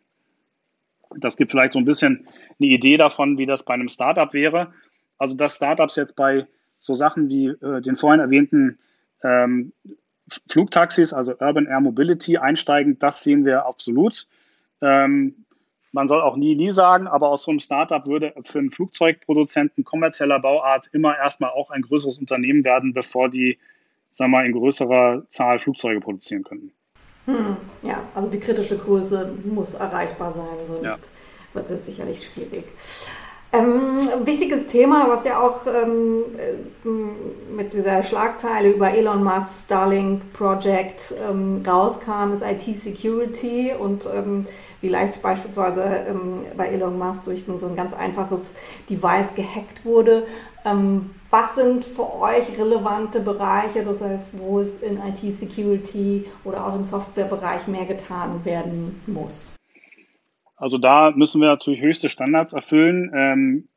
Das 1.15 1.37
gibt 1.37 1.51
vielleicht 1.51 1.71
so 1.71 1.79
ein 1.79 1.85
bisschen 1.85 2.27
eine 2.59 2.69
Idee 2.69 2.97
davon, 2.97 3.37
wie 3.37 3.45
das 3.45 3.63
bei 3.63 3.73
einem 3.73 3.87
Startup 3.87 4.33
wäre. 4.33 4.73
Also, 5.17 5.37
dass 5.37 5.55
Startups 5.55 5.95
jetzt 5.95 6.17
bei 6.17 6.45
so 6.77 6.93
Sachen 6.93 7.29
wie 7.29 7.47
äh, 7.47 7.81
den 7.81 7.95
vorhin 7.95 8.19
erwähnten 8.19 8.79
ähm, 9.23 9.71
Flugtaxis, 10.51 11.13
also 11.13 11.39
Urban 11.39 11.67
Air 11.67 11.79
Mobility, 11.79 12.37
einsteigen, 12.37 12.99
das 12.99 13.23
sehen 13.23 13.45
wir 13.45 13.65
absolut. 13.65 14.27
Ähm, 14.81 15.45
man 15.91 16.07
soll 16.07 16.21
auch 16.21 16.35
nie, 16.35 16.55
nie 16.55 16.71
sagen, 16.71 17.07
aber 17.07 17.29
aus 17.29 17.43
so 17.43 17.51
einem 17.51 17.59
Startup 17.59 18.05
würde 18.05 18.33
für 18.43 18.59
einen 18.59 18.71
Flugzeugproduzenten 18.71 19.83
kommerzieller 19.83 20.39
Bauart 20.39 20.87
immer 20.91 21.17
erstmal 21.17 21.51
auch 21.51 21.69
ein 21.69 21.81
größeres 21.81 22.19
Unternehmen 22.19 22.63
werden, 22.63 22.93
bevor 22.93 23.29
die, 23.29 23.57
sagen 24.11 24.31
wir 24.31 24.39
mal, 24.39 24.45
in 24.45 24.53
größerer 24.53 25.23
Zahl 25.29 25.59
Flugzeuge 25.59 26.01
produzieren 26.01 26.43
könnten. 26.43 26.71
Hm, 27.25 27.57
ja, 27.83 28.03
also 28.15 28.31
die 28.31 28.39
kritische 28.39 28.77
Größe 28.77 29.33
muss 29.43 29.73
erreichbar 29.73 30.33
sein, 30.33 30.57
sonst 30.67 31.11
ja. 31.13 31.55
wird 31.55 31.69
es 31.71 31.85
sicherlich 31.85 32.23
schwierig. 32.23 32.63
Ähm, 33.53 33.99
wichtiges 34.25 34.67
Thema, 34.67 35.07
was 35.07 35.23
ja 35.23 35.41
auch 35.41 35.61
ähm, 35.67 36.25
äh, 36.37 36.87
mit 37.55 37.73
dieser 37.73 38.03
Schlagzeile 38.03 38.71
über 38.71 38.91
Elon 38.91 39.23
Musk 39.23 39.65
Starlink 39.65 40.33
Project 40.33 41.13
ähm, 41.29 41.63
rauskam, 41.65 42.33
ist 42.33 42.43
IT-Security 42.43 43.71
und 43.79 44.05
ähm, 44.13 44.45
wie 44.81 44.89
leicht 44.89 45.21
beispielsweise 45.21 45.81
ähm, 45.81 46.43
bei 46.57 46.67
Elon 46.67 46.99
Musk 46.99 47.23
durch 47.23 47.45
so 47.45 47.67
ein 47.67 47.75
ganz 47.77 47.93
einfaches 47.93 48.53
Device 48.89 49.33
gehackt 49.33 49.85
wurde. 49.85 50.27
Ähm, 50.65 51.11
was 51.29 51.55
sind 51.55 51.85
für 51.85 52.13
euch 52.19 52.57
relevante 52.57 53.21
Bereiche, 53.21 53.83
das 53.83 54.01
heißt, 54.01 54.39
wo 54.39 54.59
es 54.59 54.81
in 54.81 54.97
IT-Security 54.97 56.25
oder 56.43 56.65
auch 56.65 56.75
im 56.75 56.85
Softwarebereich 56.85 57.67
mehr 57.67 57.85
getan 57.85 58.43
werden 58.43 59.01
muss? 59.07 59.56
Also 60.57 60.79
da 60.79 61.11
müssen 61.11 61.39
wir 61.39 61.47
natürlich 61.47 61.81
höchste 61.81 62.09
Standards 62.09 62.53
erfüllen, 62.53 63.11
ähm, 63.13 63.69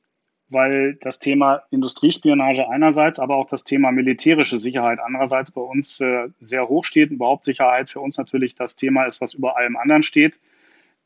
weil 0.49 0.97
das 1.01 1.21
Thema 1.21 1.63
Industriespionage 1.71 2.69
einerseits, 2.69 3.21
aber 3.21 3.37
auch 3.37 3.47
das 3.47 3.63
Thema 3.63 3.93
militärische 3.93 4.59
Sicherheit 4.59 4.99
andererseits 4.99 5.53
bei 5.53 5.61
uns 5.61 6.01
äh, 6.01 6.29
sehr 6.41 6.69
hoch 6.69 6.85
steht. 6.85 7.11
Überhaupt 7.11 7.45
Sicherheit 7.45 7.91
für 7.91 8.01
uns 8.01 8.19
natürlich 8.19 8.55
das 8.55 8.75
Thema 8.75 9.05
ist, 9.05 9.21
was 9.21 9.35
über 9.35 9.57
allem 9.57 9.77
anderen 9.77 10.03
steht. 10.03 10.41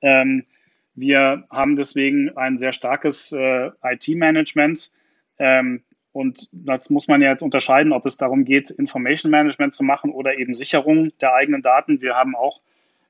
Ähm, 0.00 0.46
wir 0.94 1.44
haben 1.50 1.76
deswegen 1.76 2.36
ein 2.36 2.56
sehr 2.56 2.72
starkes 2.72 3.32
äh, 3.32 3.70
IT-Management. 3.82 4.92
Ähm, 5.38 5.82
und 6.12 6.48
das 6.52 6.88
muss 6.90 7.08
man 7.08 7.20
ja 7.20 7.30
jetzt 7.30 7.42
unterscheiden, 7.42 7.92
ob 7.92 8.06
es 8.06 8.16
darum 8.16 8.44
geht, 8.44 8.70
Information 8.70 9.32
Management 9.32 9.74
zu 9.74 9.82
machen 9.82 10.12
oder 10.12 10.38
eben 10.38 10.54
Sicherung 10.54 11.10
der 11.20 11.34
eigenen 11.34 11.62
Daten. 11.62 12.00
Wir 12.00 12.14
haben 12.14 12.36
auch 12.36 12.60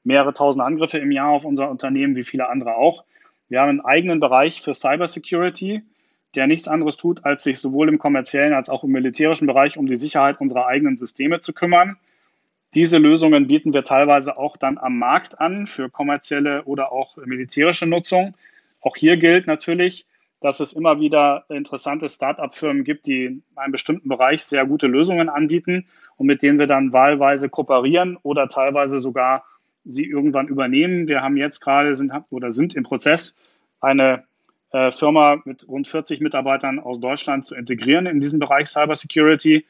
mehrere 0.05 0.35
tausend 0.35 0.65
Angriffe 0.65 0.99
im 0.99 1.11
Jahr 1.11 1.31
auf 1.31 1.45
unser 1.45 1.71
Unternehmen, 1.71 2.17
wie 2.17 2.25
viele 2.25 2.49
andere 2.49 2.77
auch. 2.77 3.05
Wir 3.49 3.61
haben 3.61 3.71
einen 3.71 3.81
eigenen 3.81 4.21
Bereich 4.21 4.63
für 4.63 4.75
Cybersecurity, 4.75 5.83
der 6.35 6.47
nichts 6.47 6.69
anderes 6.69 6.97
tut, 6.97 7.25
als 7.25 7.43
sich 7.43 7.59
sowohl 7.59 7.89
im 7.89 7.99
kommerziellen 7.99 8.55
als 8.55 8.69
auch 8.69 8.85
im 8.85 8.91
militärischen 8.91 9.47
Bereich 9.47 9.79
um 9.79 9.87
die 9.87 9.97
Sicherheit 9.97 10.41
unserer 10.41 10.67
eigenen 10.67 10.97
Systeme 10.97 11.41
zu 11.41 11.53
kümmern. 11.53 11.97
Diese 12.75 12.99
Lösungen 12.99 13.47
bieten 13.47 13.73
wir 13.73 13.85
teilweise 13.85 14.37
auch 14.37 14.57
dann 14.57 14.79
am 14.79 14.99
Markt 14.99 15.41
an 15.41 15.67
für 15.67 15.89
kommerzielle 15.89 16.65
oder 16.65 16.91
auch 16.91 17.17
militärische 17.17 17.87
Nutzung. 17.87 18.35
Auch 18.81 18.97
hier 18.97 19.17
gilt 19.17 19.47
natürlich, 19.47 20.07
dass 20.41 20.61
es 20.61 20.73
immer 20.73 20.99
wieder 20.99 21.45
interessante 21.49 22.09
Start-up-Firmen 22.09 22.85
gibt, 22.85 23.07
die 23.07 23.25
in 23.27 23.43
einem 23.55 23.73
bestimmten 23.73 24.09
Bereich 24.09 24.45
sehr 24.45 24.67
gute 24.67 24.89
Lösungen 24.89 25.29
anbieten 25.29 25.87
und 26.17 26.27
mit 26.27 26.43
denen 26.43 26.59
wir 26.59 26.67
dann 26.67 26.93
wahlweise 26.93 27.49
kooperieren 27.49 28.19
oder 28.23 28.49
teilweise 28.49 28.99
sogar 28.99 29.45
sie 29.85 30.05
irgendwann 30.05 30.49
übernehmen. 30.49 31.09
Wir 31.09 31.23
haben 31.23 31.37
jetzt 31.37 31.61
gerade 31.61 31.95
sind 31.95 32.13
oder 32.31 32.51
sind 32.51 32.75
im 32.75 32.85
Prozess, 32.85 33.37
eine 33.81 34.25
äh, 34.73 34.91
Firma 34.93 35.41
mit 35.45 35.69
rund 35.69 35.87
40 35.87 36.21
Mitarbeitern 36.21 36.79
aus 36.79 37.01
Deutschland 37.01 37.45
zu 37.45 37.55
integrieren 37.55 38.07
in 38.07 38.21
diesen 38.21 38.39
Bereich 38.39 38.69
Cybersecurity. 38.69 39.67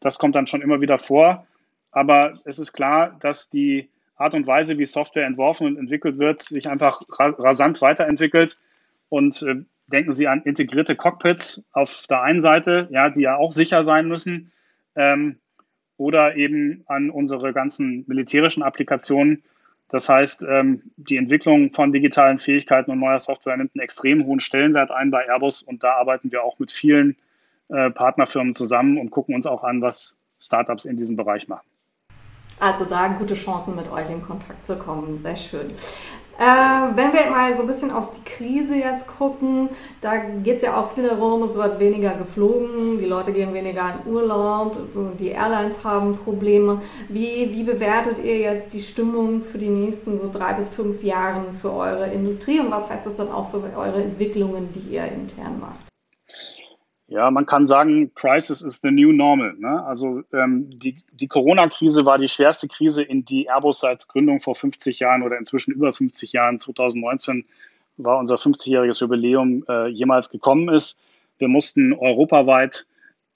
Das 0.00 0.18
kommt 0.18 0.34
dann 0.34 0.46
schon 0.46 0.62
immer 0.62 0.80
wieder 0.80 0.98
vor. 0.98 1.46
Aber 1.90 2.34
es 2.44 2.58
ist 2.58 2.72
klar, 2.72 3.16
dass 3.20 3.50
die 3.50 3.88
Art 4.16 4.34
und 4.34 4.46
Weise, 4.46 4.78
wie 4.78 4.86
Software 4.86 5.26
entworfen 5.26 5.66
und 5.66 5.78
entwickelt 5.78 6.18
wird, 6.18 6.42
sich 6.42 6.68
einfach 6.68 7.02
rasant 7.08 7.80
weiterentwickelt. 7.80 8.56
Und 9.08 9.42
äh, 9.42 9.62
denken 9.86 10.12
Sie 10.12 10.26
an 10.28 10.42
integrierte 10.42 10.96
Cockpits 10.96 11.68
auf 11.72 12.06
der 12.08 12.22
einen 12.22 12.40
Seite, 12.40 12.88
ja, 12.90 13.10
die 13.10 13.22
ja 13.22 13.36
auch 13.36 13.52
sicher 13.52 13.82
sein 13.82 14.08
müssen, 14.08 14.52
ähm, 14.96 15.38
oder 15.96 16.36
eben 16.36 16.84
an 16.86 17.10
unsere 17.10 17.52
ganzen 17.52 18.04
militärischen 18.06 18.62
Applikationen, 18.62 19.44
das 19.90 20.08
heißt, 20.08 20.44
ähm, 20.48 20.82
die 20.96 21.16
Entwicklung 21.16 21.72
von 21.72 21.92
digitalen 21.92 22.38
Fähigkeiten 22.38 22.90
und 22.90 23.00
neuer 23.00 23.18
Software 23.18 23.56
nimmt 23.56 23.72
einen 23.74 23.82
extrem 23.82 24.24
hohen 24.26 24.40
Stellenwert 24.40 24.90
ein 24.90 25.10
bei 25.10 25.26
Airbus 25.26 25.62
und 25.62 25.82
da 25.82 25.94
arbeiten 25.94 26.30
wir 26.30 26.42
auch 26.42 26.58
mit 26.58 26.70
vielen 26.70 27.16
äh, 27.68 27.90
Partnerfirmen 27.90 28.54
zusammen 28.54 28.98
und 28.98 29.10
gucken 29.10 29.34
uns 29.34 29.46
auch 29.46 29.64
an, 29.64 29.80
was 29.80 30.16
Startups 30.40 30.84
in 30.84 30.96
diesem 30.96 31.16
Bereich 31.16 31.48
machen. 31.48 31.66
Also 32.60 32.84
da 32.84 33.08
gute 33.08 33.34
Chancen 33.34 33.76
mit 33.76 33.90
euch 33.90 34.10
in 34.10 34.20
Kontakt 34.20 34.66
zu 34.66 34.76
kommen. 34.76 35.16
Sehr 35.16 35.36
schön. 35.36 35.72
Äh, 36.38 36.94
wenn 36.94 37.12
wir 37.12 37.30
mal 37.32 37.56
so 37.56 37.62
ein 37.62 37.66
bisschen 37.66 37.90
auf 37.90 38.12
die 38.12 38.22
Krise 38.22 38.76
jetzt 38.76 39.08
gucken, 39.08 39.70
da 40.00 40.18
geht 40.18 40.58
es 40.58 40.62
ja 40.62 40.80
auch 40.80 40.92
viel 40.92 41.08
darum, 41.08 41.42
es 41.42 41.56
wird 41.56 41.80
weniger 41.80 42.14
geflogen, 42.14 42.98
die 43.00 43.06
Leute 43.06 43.32
gehen 43.32 43.52
weniger 43.52 43.96
in 44.06 44.12
Urlaub, 44.12 44.76
die 45.18 45.30
Airlines 45.30 45.82
haben 45.82 46.16
Probleme. 46.16 46.80
Wie, 47.08 47.50
wie 47.52 47.64
bewertet 47.64 48.20
ihr 48.22 48.38
jetzt 48.38 48.72
die 48.72 48.80
Stimmung 48.80 49.42
für 49.42 49.58
die 49.58 49.68
nächsten 49.68 50.16
so 50.16 50.30
drei 50.30 50.52
bis 50.52 50.68
fünf 50.70 51.02
Jahre 51.02 51.46
für 51.60 51.72
eure 51.72 52.06
Industrie 52.06 52.60
und 52.60 52.70
was 52.70 52.88
heißt 52.88 53.06
das 53.06 53.16
dann 53.16 53.32
auch 53.32 53.50
für 53.50 53.60
eure 53.76 54.00
Entwicklungen, 54.00 54.68
die 54.72 54.94
ihr 54.94 55.06
intern 55.06 55.58
macht? 55.58 55.87
Ja, 57.10 57.30
man 57.30 57.46
kann 57.46 57.64
sagen, 57.64 58.12
Crisis 58.14 58.60
is 58.60 58.80
the 58.82 58.90
new 58.90 59.12
normal. 59.12 59.54
Ne? 59.54 59.82
Also 59.84 60.22
ähm, 60.30 60.78
die, 60.78 61.02
die 61.12 61.26
Corona-Krise 61.26 62.04
war 62.04 62.18
die 62.18 62.28
schwerste 62.28 62.68
Krise, 62.68 63.02
in 63.02 63.24
die 63.24 63.48
Airbus 63.48 63.80
seit 63.80 64.06
Gründung 64.08 64.40
vor 64.40 64.54
50 64.54 65.00
Jahren 65.00 65.22
oder 65.22 65.38
inzwischen 65.38 65.72
über 65.72 65.90
50 65.90 66.32
Jahren, 66.32 66.60
2019 66.60 67.46
war 67.96 68.18
unser 68.18 68.36
50-jähriges 68.36 69.00
Jubiläum, 69.00 69.64
äh, 69.68 69.88
jemals 69.88 70.28
gekommen 70.28 70.68
ist. 70.68 71.00
Wir 71.38 71.48
mussten 71.48 71.94
europaweit 71.94 72.86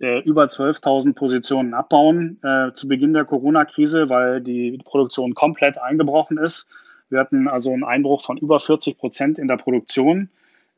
äh, 0.00 0.20
über 0.20 0.44
12.000 0.44 1.14
Positionen 1.14 1.72
abbauen 1.72 2.38
äh, 2.42 2.72
zu 2.74 2.88
Beginn 2.88 3.14
der 3.14 3.24
Corona-Krise, 3.24 4.10
weil 4.10 4.42
die 4.42 4.78
Produktion 4.84 5.34
komplett 5.34 5.80
eingebrochen 5.80 6.36
ist. 6.36 6.68
Wir 7.08 7.20
hatten 7.20 7.48
also 7.48 7.72
einen 7.72 7.84
Einbruch 7.84 8.22
von 8.22 8.36
über 8.36 8.60
40 8.60 8.98
Prozent 8.98 9.38
in 9.38 9.48
der 9.48 9.56
Produktion. 9.56 10.28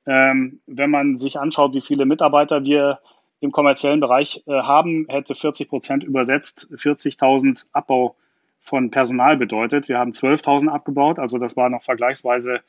Ähm, 0.07 0.61
wenn 0.67 0.91
man 0.91 1.17
sich 1.17 1.39
anschaut, 1.39 1.75
wie 1.75 1.81
viele 1.81 2.05
Mitarbeiter 2.05 2.65
wir 2.65 3.01
im 3.41 3.53
kommerziellen 3.53 4.01
Bereich 4.01 4.43
äh, 4.47 4.53
haben, 4.53 5.07
hätte 5.09 5.35
40 5.35 5.69
Prozent 5.69 6.05
übersetzt 6.05 6.69
40.000 6.73 7.67
Abbau 7.73 8.17
von 8.61 8.91
Personal 8.91 9.37
bedeutet. 9.37 9.89
Wir 9.89 9.99
haben 9.99 10.13
12.000 10.13 10.69
abgebaut, 10.69 11.19
also 11.19 11.39
das 11.39 11.57
war 11.57 11.69
noch 11.69 11.83
vergleichsweise 11.83 12.61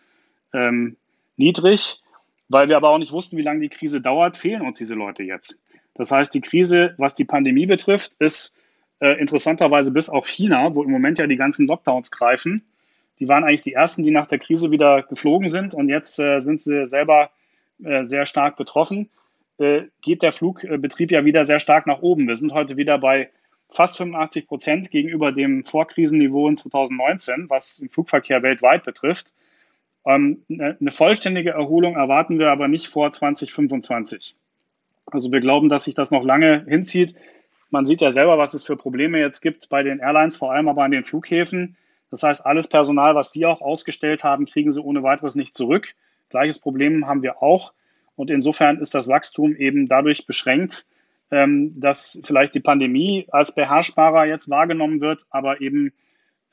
ähm, 0.53 0.97
niedrig. 1.37 2.01
Weil 2.47 2.69
wir 2.69 2.77
aber 2.77 2.89
auch 2.89 2.99
nicht 2.99 3.11
wussten, 3.11 3.37
wie 3.37 3.41
lange 3.41 3.61
die 3.61 3.69
Krise 3.69 4.01
dauert, 4.01 4.37
fehlen 4.37 4.61
uns 4.61 4.77
diese 4.77 4.93
Leute 4.93 5.23
jetzt. 5.23 5.59
Das 5.95 6.11
heißt, 6.11 6.33
die 6.33 6.41
Krise, 6.41 6.93
was 6.97 7.15
die 7.15 7.25
Pandemie 7.25 7.65
betrifft, 7.65 8.13
ist 8.19 8.55
äh, 8.99 9.19
interessanterweise 9.19 9.91
bis 9.91 10.09
auf 10.09 10.27
China, 10.27 10.75
wo 10.75 10.83
im 10.83 10.91
Moment 10.91 11.17
ja 11.17 11.25
die 11.25 11.37
ganzen 11.37 11.65
Lockdowns 11.65 12.11
greifen, 12.11 12.63
die 13.19 13.27
waren 13.27 13.43
eigentlich 13.43 13.61
die 13.61 13.73
ersten, 13.73 14.03
die 14.03 14.11
nach 14.11 14.27
der 14.27 14.39
Krise 14.39 14.71
wieder 14.71 15.03
geflogen 15.03 15.47
sind 15.47 15.73
und 15.73 15.89
jetzt 15.89 16.19
äh, 16.19 16.39
sind 16.39 16.59
sie 16.61 16.85
selber 16.85 17.29
äh, 17.83 18.03
sehr 18.03 18.25
stark 18.25 18.57
betroffen. 18.57 19.09
Äh, 19.57 19.83
geht 20.01 20.21
der 20.21 20.33
Flugbetrieb 20.33 21.11
ja 21.11 21.25
wieder 21.25 21.43
sehr 21.43 21.59
stark 21.59 21.87
nach 21.87 22.01
oben. 22.01 22.27
Wir 22.27 22.35
sind 22.35 22.53
heute 22.53 22.77
wieder 22.77 22.97
bei 22.97 23.29
fast 23.69 23.97
85 23.97 24.47
Prozent 24.47 24.91
gegenüber 24.91 25.31
dem 25.31 25.63
Vorkrisenniveau 25.63 26.47
in 26.47 26.57
2019, 26.57 27.49
was 27.49 27.77
den 27.77 27.89
Flugverkehr 27.89 28.43
weltweit 28.43 28.83
betrifft. 28.83 29.33
Ähm, 30.05 30.43
eine, 30.49 30.77
eine 30.79 30.91
vollständige 30.91 31.51
Erholung 31.51 31.95
erwarten 31.95 32.39
wir 32.39 32.51
aber 32.51 32.67
nicht 32.67 32.87
vor 32.87 33.11
2025. 33.11 34.35
Also 35.07 35.31
wir 35.31 35.39
glauben, 35.39 35.69
dass 35.69 35.85
sich 35.85 35.95
das 35.95 36.11
noch 36.11 36.23
lange 36.23 36.65
hinzieht. 36.67 37.15
Man 37.69 37.85
sieht 37.85 38.01
ja 38.01 38.11
selber, 38.11 38.37
was 38.37 38.53
es 38.53 38.63
für 38.63 38.77
Probleme 38.77 39.19
jetzt 39.19 39.41
gibt 39.41 39.69
bei 39.69 39.83
den 39.83 39.99
Airlines, 39.99 40.35
vor 40.35 40.51
allem 40.51 40.67
aber 40.67 40.83
an 40.83 40.91
den 40.91 41.03
Flughäfen. 41.03 41.75
Das 42.15 42.23
heißt, 42.23 42.45
alles 42.45 42.69
Personal, 42.69 43.13
was 43.13 43.29
die 43.29 43.45
auch 43.45 43.59
ausgestellt 43.59 44.23
haben, 44.23 44.45
kriegen 44.45 44.71
sie 44.71 44.81
ohne 44.81 45.03
weiteres 45.03 45.35
nicht 45.35 45.53
zurück. 45.53 45.95
Gleiches 46.29 46.59
Problem 46.59 47.07
haben 47.07 47.23
wir 47.23 47.43
auch. 47.43 47.73
Und 48.15 48.31
insofern 48.31 48.77
ist 48.77 48.95
das 48.95 49.09
Wachstum 49.09 49.53
eben 49.53 49.89
dadurch 49.89 50.25
beschränkt, 50.25 50.85
ähm, 51.29 51.77
dass 51.77 52.21
vielleicht 52.23 52.55
die 52.55 52.61
Pandemie 52.61 53.25
als 53.31 53.53
beherrschbarer 53.53 54.23
jetzt 54.27 54.49
wahrgenommen 54.49 55.01
wird, 55.01 55.23
aber 55.29 55.59
eben 55.59 55.91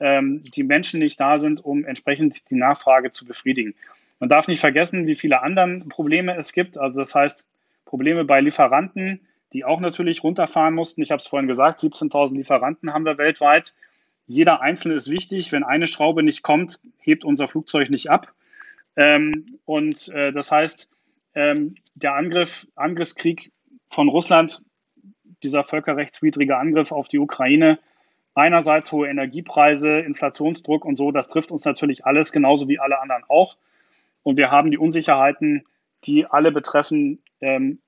ähm, 0.01 0.43
die 0.53 0.63
Menschen 0.63 0.99
nicht 0.99 1.17
da 1.21 1.37
sind, 1.37 1.63
um 1.63 1.85
entsprechend 1.85 2.49
die 2.49 2.55
Nachfrage 2.55 3.13
zu 3.13 3.23
befriedigen. 3.23 3.73
Man 4.19 4.27
darf 4.27 4.49
nicht 4.49 4.59
vergessen, 4.59 5.07
wie 5.07 5.15
viele 5.15 5.43
andere 5.43 5.79
Probleme 5.87 6.35
es 6.35 6.51
gibt. 6.51 6.77
Also 6.77 6.99
das 6.99 7.15
heißt, 7.15 7.47
Probleme 7.85 8.25
bei 8.25 8.41
Lieferanten, 8.41 9.21
die 9.53 9.63
auch 9.63 9.79
natürlich 9.79 10.25
runterfahren 10.25 10.73
mussten. 10.73 11.01
Ich 11.01 11.11
habe 11.11 11.21
es 11.21 11.27
vorhin 11.27 11.47
gesagt, 11.47 11.79
17.000 11.79 12.35
Lieferanten 12.35 12.93
haben 12.93 13.05
wir 13.05 13.17
weltweit. 13.17 13.73
Jeder 14.25 14.61
Einzelne 14.61 14.95
ist 14.95 15.09
wichtig. 15.09 15.51
Wenn 15.51 15.63
eine 15.63 15.87
Schraube 15.87 16.23
nicht 16.23 16.43
kommt, 16.43 16.79
hebt 16.99 17.25
unser 17.25 17.47
Flugzeug 17.47 17.89
nicht 17.89 18.09
ab. 18.09 18.33
Ähm, 18.95 19.59
und 19.65 20.07
äh, 20.09 20.31
das 20.31 20.51
heißt, 20.51 20.89
ähm, 21.35 21.75
der 21.95 22.15
Angriff, 22.15 22.67
Angriffskrieg 22.75 23.51
von 23.87 24.07
Russland, 24.07 24.61
dieser 25.43 25.63
völkerrechtswidrige 25.63 26.57
Angriff 26.57 26.91
auf 26.91 27.07
die 27.07 27.19
Ukraine, 27.19 27.79
einerseits 28.33 28.91
hohe 28.91 29.07
Energiepreise, 29.07 29.99
Inflationsdruck 29.99 30.85
und 30.85 30.95
so, 30.95 31.11
das 31.11 31.27
trifft 31.27 31.51
uns 31.51 31.65
natürlich 31.65 32.05
alles, 32.05 32.31
genauso 32.31 32.67
wie 32.67 32.79
alle 32.79 32.99
anderen 32.99 33.23
auch. 33.27 33.57
Und 34.23 34.37
wir 34.37 34.51
haben 34.51 34.71
die 34.71 34.77
Unsicherheiten, 34.77 35.65
die 36.05 36.25
alle 36.25 36.51
betreffen, 36.51 37.21
ähm, 37.41 37.79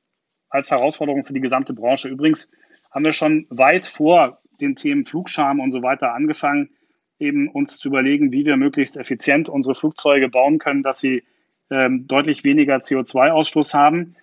als 0.49 0.71
Herausforderung 0.71 1.25
für 1.25 1.33
die 1.33 1.41
gesamte 1.41 1.73
Branche. 1.73 2.09
Übrigens 2.09 2.51
haben 2.91 3.05
wir 3.05 3.11
schon 3.11 3.47
weit 3.49 3.85
vor 3.85 4.41
den 4.61 4.75
Themen 4.75 5.05
Flugscham 5.05 5.59
und 5.59 5.71
so 5.71 5.81
weiter 5.81 6.13
angefangen, 6.13 6.69
eben 7.19 7.49
uns 7.49 7.77
zu 7.77 7.89
überlegen, 7.89 8.31
wie 8.31 8.45
wir 8.45 8.57
möglichst 8.57 8.97
effizient 8.97 9.49
unsere 9.49 9.75
Flugzeuge 9.75 10.29
bauen 10.29 10.59
können, 10.59 10.83
dass 10.83 10.99
sie 10.99 11.23
ähm, 11.69 12.07
deutlich 12.07 12.43
weniger 12.43 12.77
CO2-Ausstoß 12.77 13.73
haben. 13.73 14.15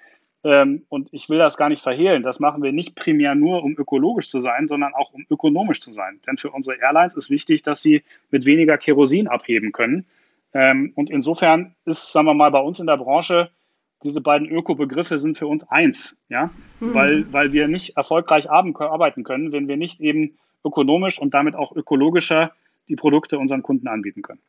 Ähm, 0.45 0.85
und 0.89 1.09
ich 1.13 1.29
will 1.29 1.39
das 1.39 1.57
gar 1.57 1.69
nicht 1.69 1.83
verhehlen. 1.83 2.23
Das 2.23 2.41
machen 2.41 2.63
wir 2.63 2.73
nicht 2.73 2.95
primär 2.95 3.35
nur, 3.35 3.63
um 3.63 3.77
ökologisch 3.77 4.29
zu 4.29 4.39
sein, 4.39 4.67
sondern 4.67 4.93
auch 4.95 5.13
um 5.13 5.25
ökonomisch 5.31 5.81
zu 5.81 5.93
sein. 5.93 6.21
Denn 6.27 6.37
für 6.37 6.51
unsere 6.51 6.79
Airlines 6.79 7.15
ist 7.15 7.31
wichtig, 7.31 7.63
dass 7.63 7.83
sie 7.83 8.03
mit 8.31 8.45
weniger 8.45 8.77
Kerosin 8.77 9.29
abheben 9.29 9.73
können. 9.73 10.05
Ähm, 10.53 10.93
und 10.97 11.11
insofern 11.11 11.75
ist, 11.85 12.13
sagen 12.13 12.27
wir 12.27 12.35
mal, 12.35 12.51
bei 12.51 12.61
uns 12.61 12.81
in 12.81 12.87
der 12.87 12.97
Branche 12.97 13.51
diese 14.03 14.21
beiden 14.21 14.49
Öko-Begriffe 14.49 15.19
sind 15.19 15.39
für 15.39 15.47
uns 15.47 15.69
eins, 15.69 16.19
ja, 16.29 16.51
mhm. 16.81 16.95
weil, 16.95 17.33
weil 17.33 17.53
wir 17.53 17.69
nicht 17.69 17.97
erfolgreich 17.97 18.51
arbeiten 18.51 19.25
können, 19.25 19.53
wenn 19.53 19.69
wir 19.69 19.77
nicht 19.77 20.01
eben 20.01 20.39
ökonomisch 20.65 21.21
und 21.21 21.35
damit 21.35 21.55
auch 21.55 21.73
ökologischer 21.75 22.53
die 22.89 22.97
Produkte 22.97 23.39
unseren 23.39 23.63
Kunden 23.63 23.89
anbieten 23.89 24.23
können. 24.23 24.41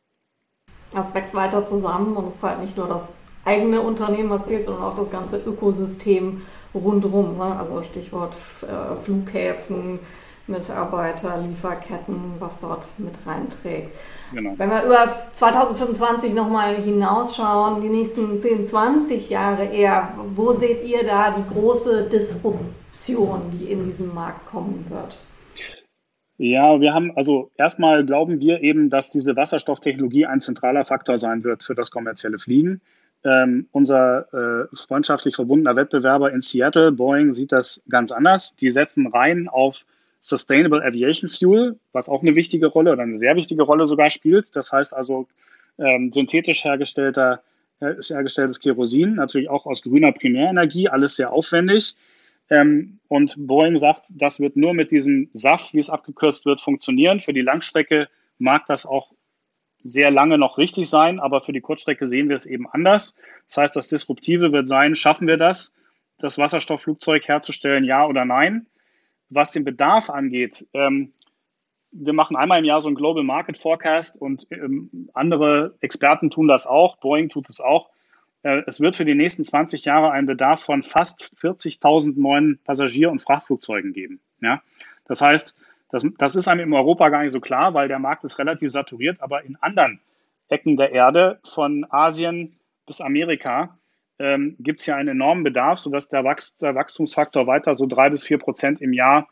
Das 0.92 1.14
wächst 1.14 1.34
weiter 1.34 1.64
zusammen 1.64 2.16
und 2.16 2.26
es 2.26 2.36
ist 2.36 2.42
halt 2.42 2.60
nicht 2.60 2.76
nur 2.76 2.88
das 2.88 3.12
eigene 3.44 3.80
Unternehmen, 3.80 4.30
was 4.30 4.46
zählt, 4.46 4.64
sondern 4.64 4.84
auch 4.84 4.96
das 4.96 5.10
ganze 5.10 5.38
Ökosystem 5.38 6.42
rundherum. 6.74 7.36
Ne? 7.36 7.44
Also 7.44 7.82
Stichwort 7.82 8.34
äh, 8.62 8.96
Flughäfen, 8.96 9.98
Mitarbeiter, 10.46 11.40
Lieferketten, 11.40 12.34
was 12.38 12.58
dort 12.60 12.86
mit 12.98 13.14
reinträgt. 13.26 13.94
Genau. 14.32 14.54
Wenn 14.56 14.70
wir 14.70 14.84
über 14.84 15.08
2025 15.32 16.34
nochmal 16.34 16.76
hinausschauen, 16.76 17.80
die 17.80 17.88
nächsten 17.88 18.40
10, 18.40 18.64
20 18.64 19.30
Jahre 19.30 19.64
eher, 19.66 20.12
wo 20.34 20.52
seht 20.52 20.84
ihr 20.84 21.04
da 21.06 21.30
die 21.30 21.54
große 21.54 22.08
Disruption, 22.10 23.40
die 23.52 23.72
in 23.72 23.84
diesen 23.84 24.14
Markt 24.14 24.46
kommen 24.46 24.84
wird? 24.90 25.18
Ja, 26.36 26.80
wir 26.80 26.92
haben, 26.92 27.16
also 27.16 27.50
erstmal 27.56 28.04
glauben 28.04 28.40
wir 28.40 28.60
eben, 28.60 28.90
dass 28.90 29.10
diese 29.10 29.36
Wasserstofftechnologie 29.36 30.26
ein 30.26 30.40
zentraler 30.40 30.84
Faktor 30.84 31.16
sein 31.16 31.44
wird 31.44 31.62
für 31.62 31.74
das 31.74 31.90
kommerzielle 31.90 32.38
Fliegen. 32.38 32.80
Ähm, 33.22 33.68
unser 33.72 34.26
äh, 34.34 34.76
freundschaftlich 34.76 35.36
verbundener 35.36 35.76
Wettbewerber 35.76 36.32
in 36.32 36.42
Seattle, 36.42 36.92
Boeing, 36.92 37.32
sieht 37.32 37.52
das 37.52 37.82
ganz 37.88 38.10
anders. 38.10 38.56
Die 38.56 38.70
setzen 38.70 39.06
rein 39.06 39.48
auf 39.48 39.86
Sustainable 40.26 40.82
Aviation 40.82 41.28
Fuel, 41.28 41.78
was 41.92 42.08
auch 42.08 42.22
eine 42.22 42.34
wichtige 42.34 42.66
Rolle 42.66 42.92
oder 42.92 43.02
eine 43.02 43.14
sehr 43.14 43.36
wichtige 43.36 43.62
Rolle 43.62 43.86
sogar 43.86 44.08
spielt. 44.08 44.56
Das 44.56 44.72
heißt 44.72 44.94
also 44.94 45.28
ähm, 45.78 46.12
synthetisch 46.12 46.64
hergestellter, 46.64 47.42
äh, 47.80 47.94
hergestelltes 48.00 48.58
Kerosin, 48.60 49.16
natürlich 49.16 49.50
auch 49.50 49.66
aus 49.66 49.82
grüner 49.82 50.12
Primärenergie, 50.12 50.88
alles 50.88 51.16
sehr 51.16 51.30
aufwendig. 51.30 51.94
Ähm, 52.48 53.00
und 53.08 53.34
Boeing 53.36 53.76
sagt, 53.76 54.06
das 54.14 54.40
wird 54.40 54.56
nur 54.56 54.72
mit 54.72 54.92
diesem 54.92 55.28
SAF, 55.34 55.74
wie 55.74 55.80
es 55.80 55.90
abgekürzt 55.90 56.46
wird, 56.46 56.62
funktionieren. 56.62 57.20
Für 57.20 57.34
die 57.34 57.42
Langstrecke 57.42 58.08
mag 58.38 58.64
das 58.66 58.86
auch 58.86 59.12
sehr 59.82 60.10
lange 60.10 60.38
noch 60.38 60.56
richtig 60.56 60.88
sein, 60.88 61.20
aber 61.20 61.42
für 61.42 61.52
die 61.52 61.60
Kurzstrecke 61.60 62.06
sehen 62.06 62.30
wir 62.30 62.34
es 62.34 62.46
eben 62.46 62.66
anders. 62.66 63.14
Das 63.48 63.58
heißt, 63.58 63.76
das 63.76 63.88
Disruptive 63.88 64.52
wird 64.52 64.68
sein, 64.68 64.94
schaffen 64.94 65.28
wir 65.28 65.36
das, 65.36 65.74
das 66.18 66.38
Wasserstoffflugzeug 66.38 67.28
herzustellen, 67.28 67.84
ja 67.84 68.06
oder 68.06 68.24
nein? 68.24 68.66
Was 69.28 69.52
den 69.52 69.64
Bedarf 69.64 70.10
angeht, 70.10 70.66
ähm, 70.74 71.12
wir 71.94 72.12
machen 72.12 72.36
einmal 72.36 72.58
im 72.58 72.64
Jahr 72.64 72.80
so 72.80 72.88
ein 72.88 72.96
Global 72.96 73.22
Market 73.22 73.56
Forecast 73.56 74.20
und 74.20 74.46
ähm, 74.50 75.08
andere 75.14 75.76
Experten 75.80 76.30
tun 76.30 76.48
das 76.48 76.66
auch, 76.66 76.96
Boeing 76.96 77.28
tut 77.28 77.48
es 77.48 77.60
auch. 77.60 77.90
Äh, 78.42 78.62
es 78.66 78.80
wird 78.80 78.96
für 78.96 79.04
die 79.04 79.14
nächsten 79.14 79.44
20 79.44 79.84
Jahre 79.84 80.10
einen 80.10 80.26
Bedarf 80.26 80.60
von 80.60 80.82
fast 80.82 81.30
40.000 81.40 82.20
neuen 82.20 82.58
Passagier- 82.64 83.10
und 83.10 83.20
Frachtflugzeugen 83.20 83.92
geben. 83.92 84.20
Ja? 84.40 84.62
Das 85.04 85.20
heißt, 85.20 85.56
das, 85.90 86.04
das 86.18 86.34
ist 86.34 86.48
einem 86.48 86.68
in 86.68 86.72
Europa 86.72 87.08
gar 87.08 87.22
nicht 87.22 87.32
so 87.32 87.40
klar, 87.40 87.74
weil 87.74 87.86
der 87.86 88.00
Markt 88.00 88.24
ist 88.24 88.38
relativ 88.38 88.70
saturiert, 88.70 89.20
aber 89.20 89.44
in 89.44 89.56
anderen 89.56 90.00
Ecken 90.48 90.76
der 90.76 90.90
Erde, 90.90 91.38
von 91.44 91.86
Asien 91.88 92.58
bis 92.86 93.00
Amerika, 93.00 93.78
ähm, 94.18 94.56
gibt 94.58 94.80
es 94.80 94.86
ja 94.86 94.96
einen 94.96 95.08
enormen 95.08 95.44
Bedarf, 95.44 95.78
sodass 95.78 96.08
der, 96.08 96.24
Wachst 96.24 96.62
der 96.62 96.74
Wachstumsfaktor 96.74 97.46
weiter 97.46 97.74
so 97.74 97.86
drei 97.86 98.10
bis 98.10 98.24
vier 98.24 98.38
Prozent 98.38 98.80
im 98.80 98.92
Jahr 98.92 99.28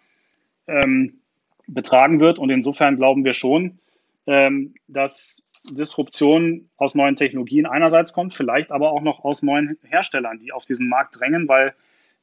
ähm, 0.66 1.20
betragen 1.66 2.20
wird. 2.20 2.38
Und 2.38 2.50
insofern 2.50 2.96
glauben 2.96 3.24
wir 3.24 3.34
schon, 3.34 3.78
ähm, 4.26 4.74
dass 4.88 5.44
Disruption 5.70 6.68
aus 6.76 6.94
neuen 6.94 7.16
Technologien 7.16 7.66
einerseits 7.66 8.12
kommt, 8.12 8.34
vielleicht 8.34 8.72
aber 8.72 8.90
auch 8.90 9.02
noch 9.02 9.24
aus 9.24 9.42
neuen 9.42 9.78
Herstellern, 9.84 10.38
die 10.40 10.52
auf 10.52 10.64
diesen 10.64 10.88
Markt 10.88 11.20
drängen, 11.20 11.46
weil 11.48 11.74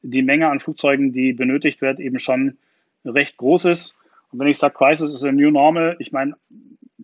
die 0.02 0.22
Menge 0.22 0.48
an 0.48 0.60
Flugzeugen, 0.60 1.12
die 1.12 1.32
benötigt 1.32 1.80
wird, 1.80 2.00
eben 2.00 2.18
schon 2.18 2.58
recht 3.04 3.36
groß 3.38 3.66
ist. 3.66 3.96
Und 4.30 4.38
wenn 4.38 4.48
ich 4.48 4.58
sage, 4.58 4.74
Crisis 4.74 5.12
is 5.14 5.24
a 5.24 5.32
new 5.32 5.50
normal, 5.50 5.96
ich 5.98 6.12
meine, 6.12 6.34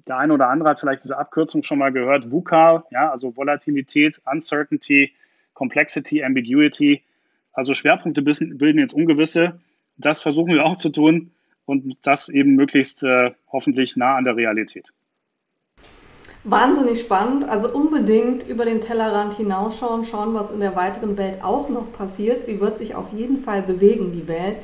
der 0.06 0.18
eine 0.18 0.34
oder 0.34 0.48
andere 0.48 0.70
hat 0.70 0.80
vielleicht 0.80 1.04
diese 1.04 1.18
Abkürzung 1.18 1.62
schon 1.62 1.78
mal 1.78 1.92
gehört, 1.92 2.30
VUCA, 2.30 2.84
ja, 2.90 3.10
also 3.10 3.36
Volatilität, 3.36 4.20
Uncertainty, 4.24 5.12
Complexity, 5.56 6.22
Ambiguity. 6.22 7.02
Also 7.52 7.74
Schwerpunkte 7.74 8.22
bilden 8.22 8.78
jetzt 8.78 8.94
Ungewisse. 8.94 9.58
Das 9.96 10.20
versuchen 10.20 10.52
wir 10.52 10.64
auch 10.64 10.76
zu 10.76 10.90
tun 10.90 11.32
und 11.64 11.96
das 12.02 12.28
eben 12.28 12.54
möglichst 12.54 13.02
äh, 13.02 13.32
hoffentlich 13.50 13.96
nah 13.96 14.16
an 14.16 14.24
der 14.24 14.36
Realität. 14.36 14.92
Wahnsinnig 16.44 17.00
spannend. 17.00 17.48
Also 17.48 17.72
unbedingt 17.72 18.46
über 18.46 18.66
den 18.66 18.82
Tellerrand 18.82 19.34
hinausschauen, 19.34 20.04
schauen, 20.04 20.34
was 20.34 20.50
in 20.50 20.60
der 20.60 20.76
weiteren 20.76 21.16
Welt 21.16 21.42
auch 21.42 21.70
noch 21.70 21.90
passiert. 21.90 22.44
Sie 22.44 22.60
wird 22.60 22.76
sich 22.76 22.94
auf 22.94 23.12
jeden 23.12 23.38
Fall 23.38 23.62
bewegen, 23.62 24.12
die 24.12 24.28
Welt. 24.28 24.58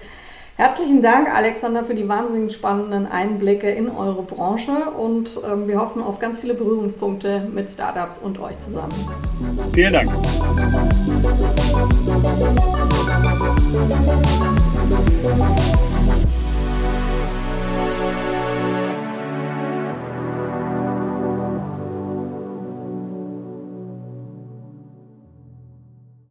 Herzlichen 0.57 1.01
Dank, 1.01 1.35
Alexander, 1.35 1.83
für 1.83 1.95
die 1.95 2.07
wahnsinnig 2.07 2.53
spannenden 2.53 3.07
Einblicke 3.07 3.71
in 3.71 3.88
eure 3.88 4.23
Branche 4.23 4.91
und 4.97 5.41
ähm, 5.51 5.67
wir 5.67 5.81
hoffen 5.81 6.03
auf 6.03 6.19
ganz 6.19 6.41
viele 6.41 6.55
Berührungspunkte 6.55 7.49
mit 7.53 7.71
Startups 7.71 8.19
und 8.19 8.38
euch 8.38 8.59
zusammen. 8.59 8.93
Vielen 9.73 9.93
Dank. 9.93 10.12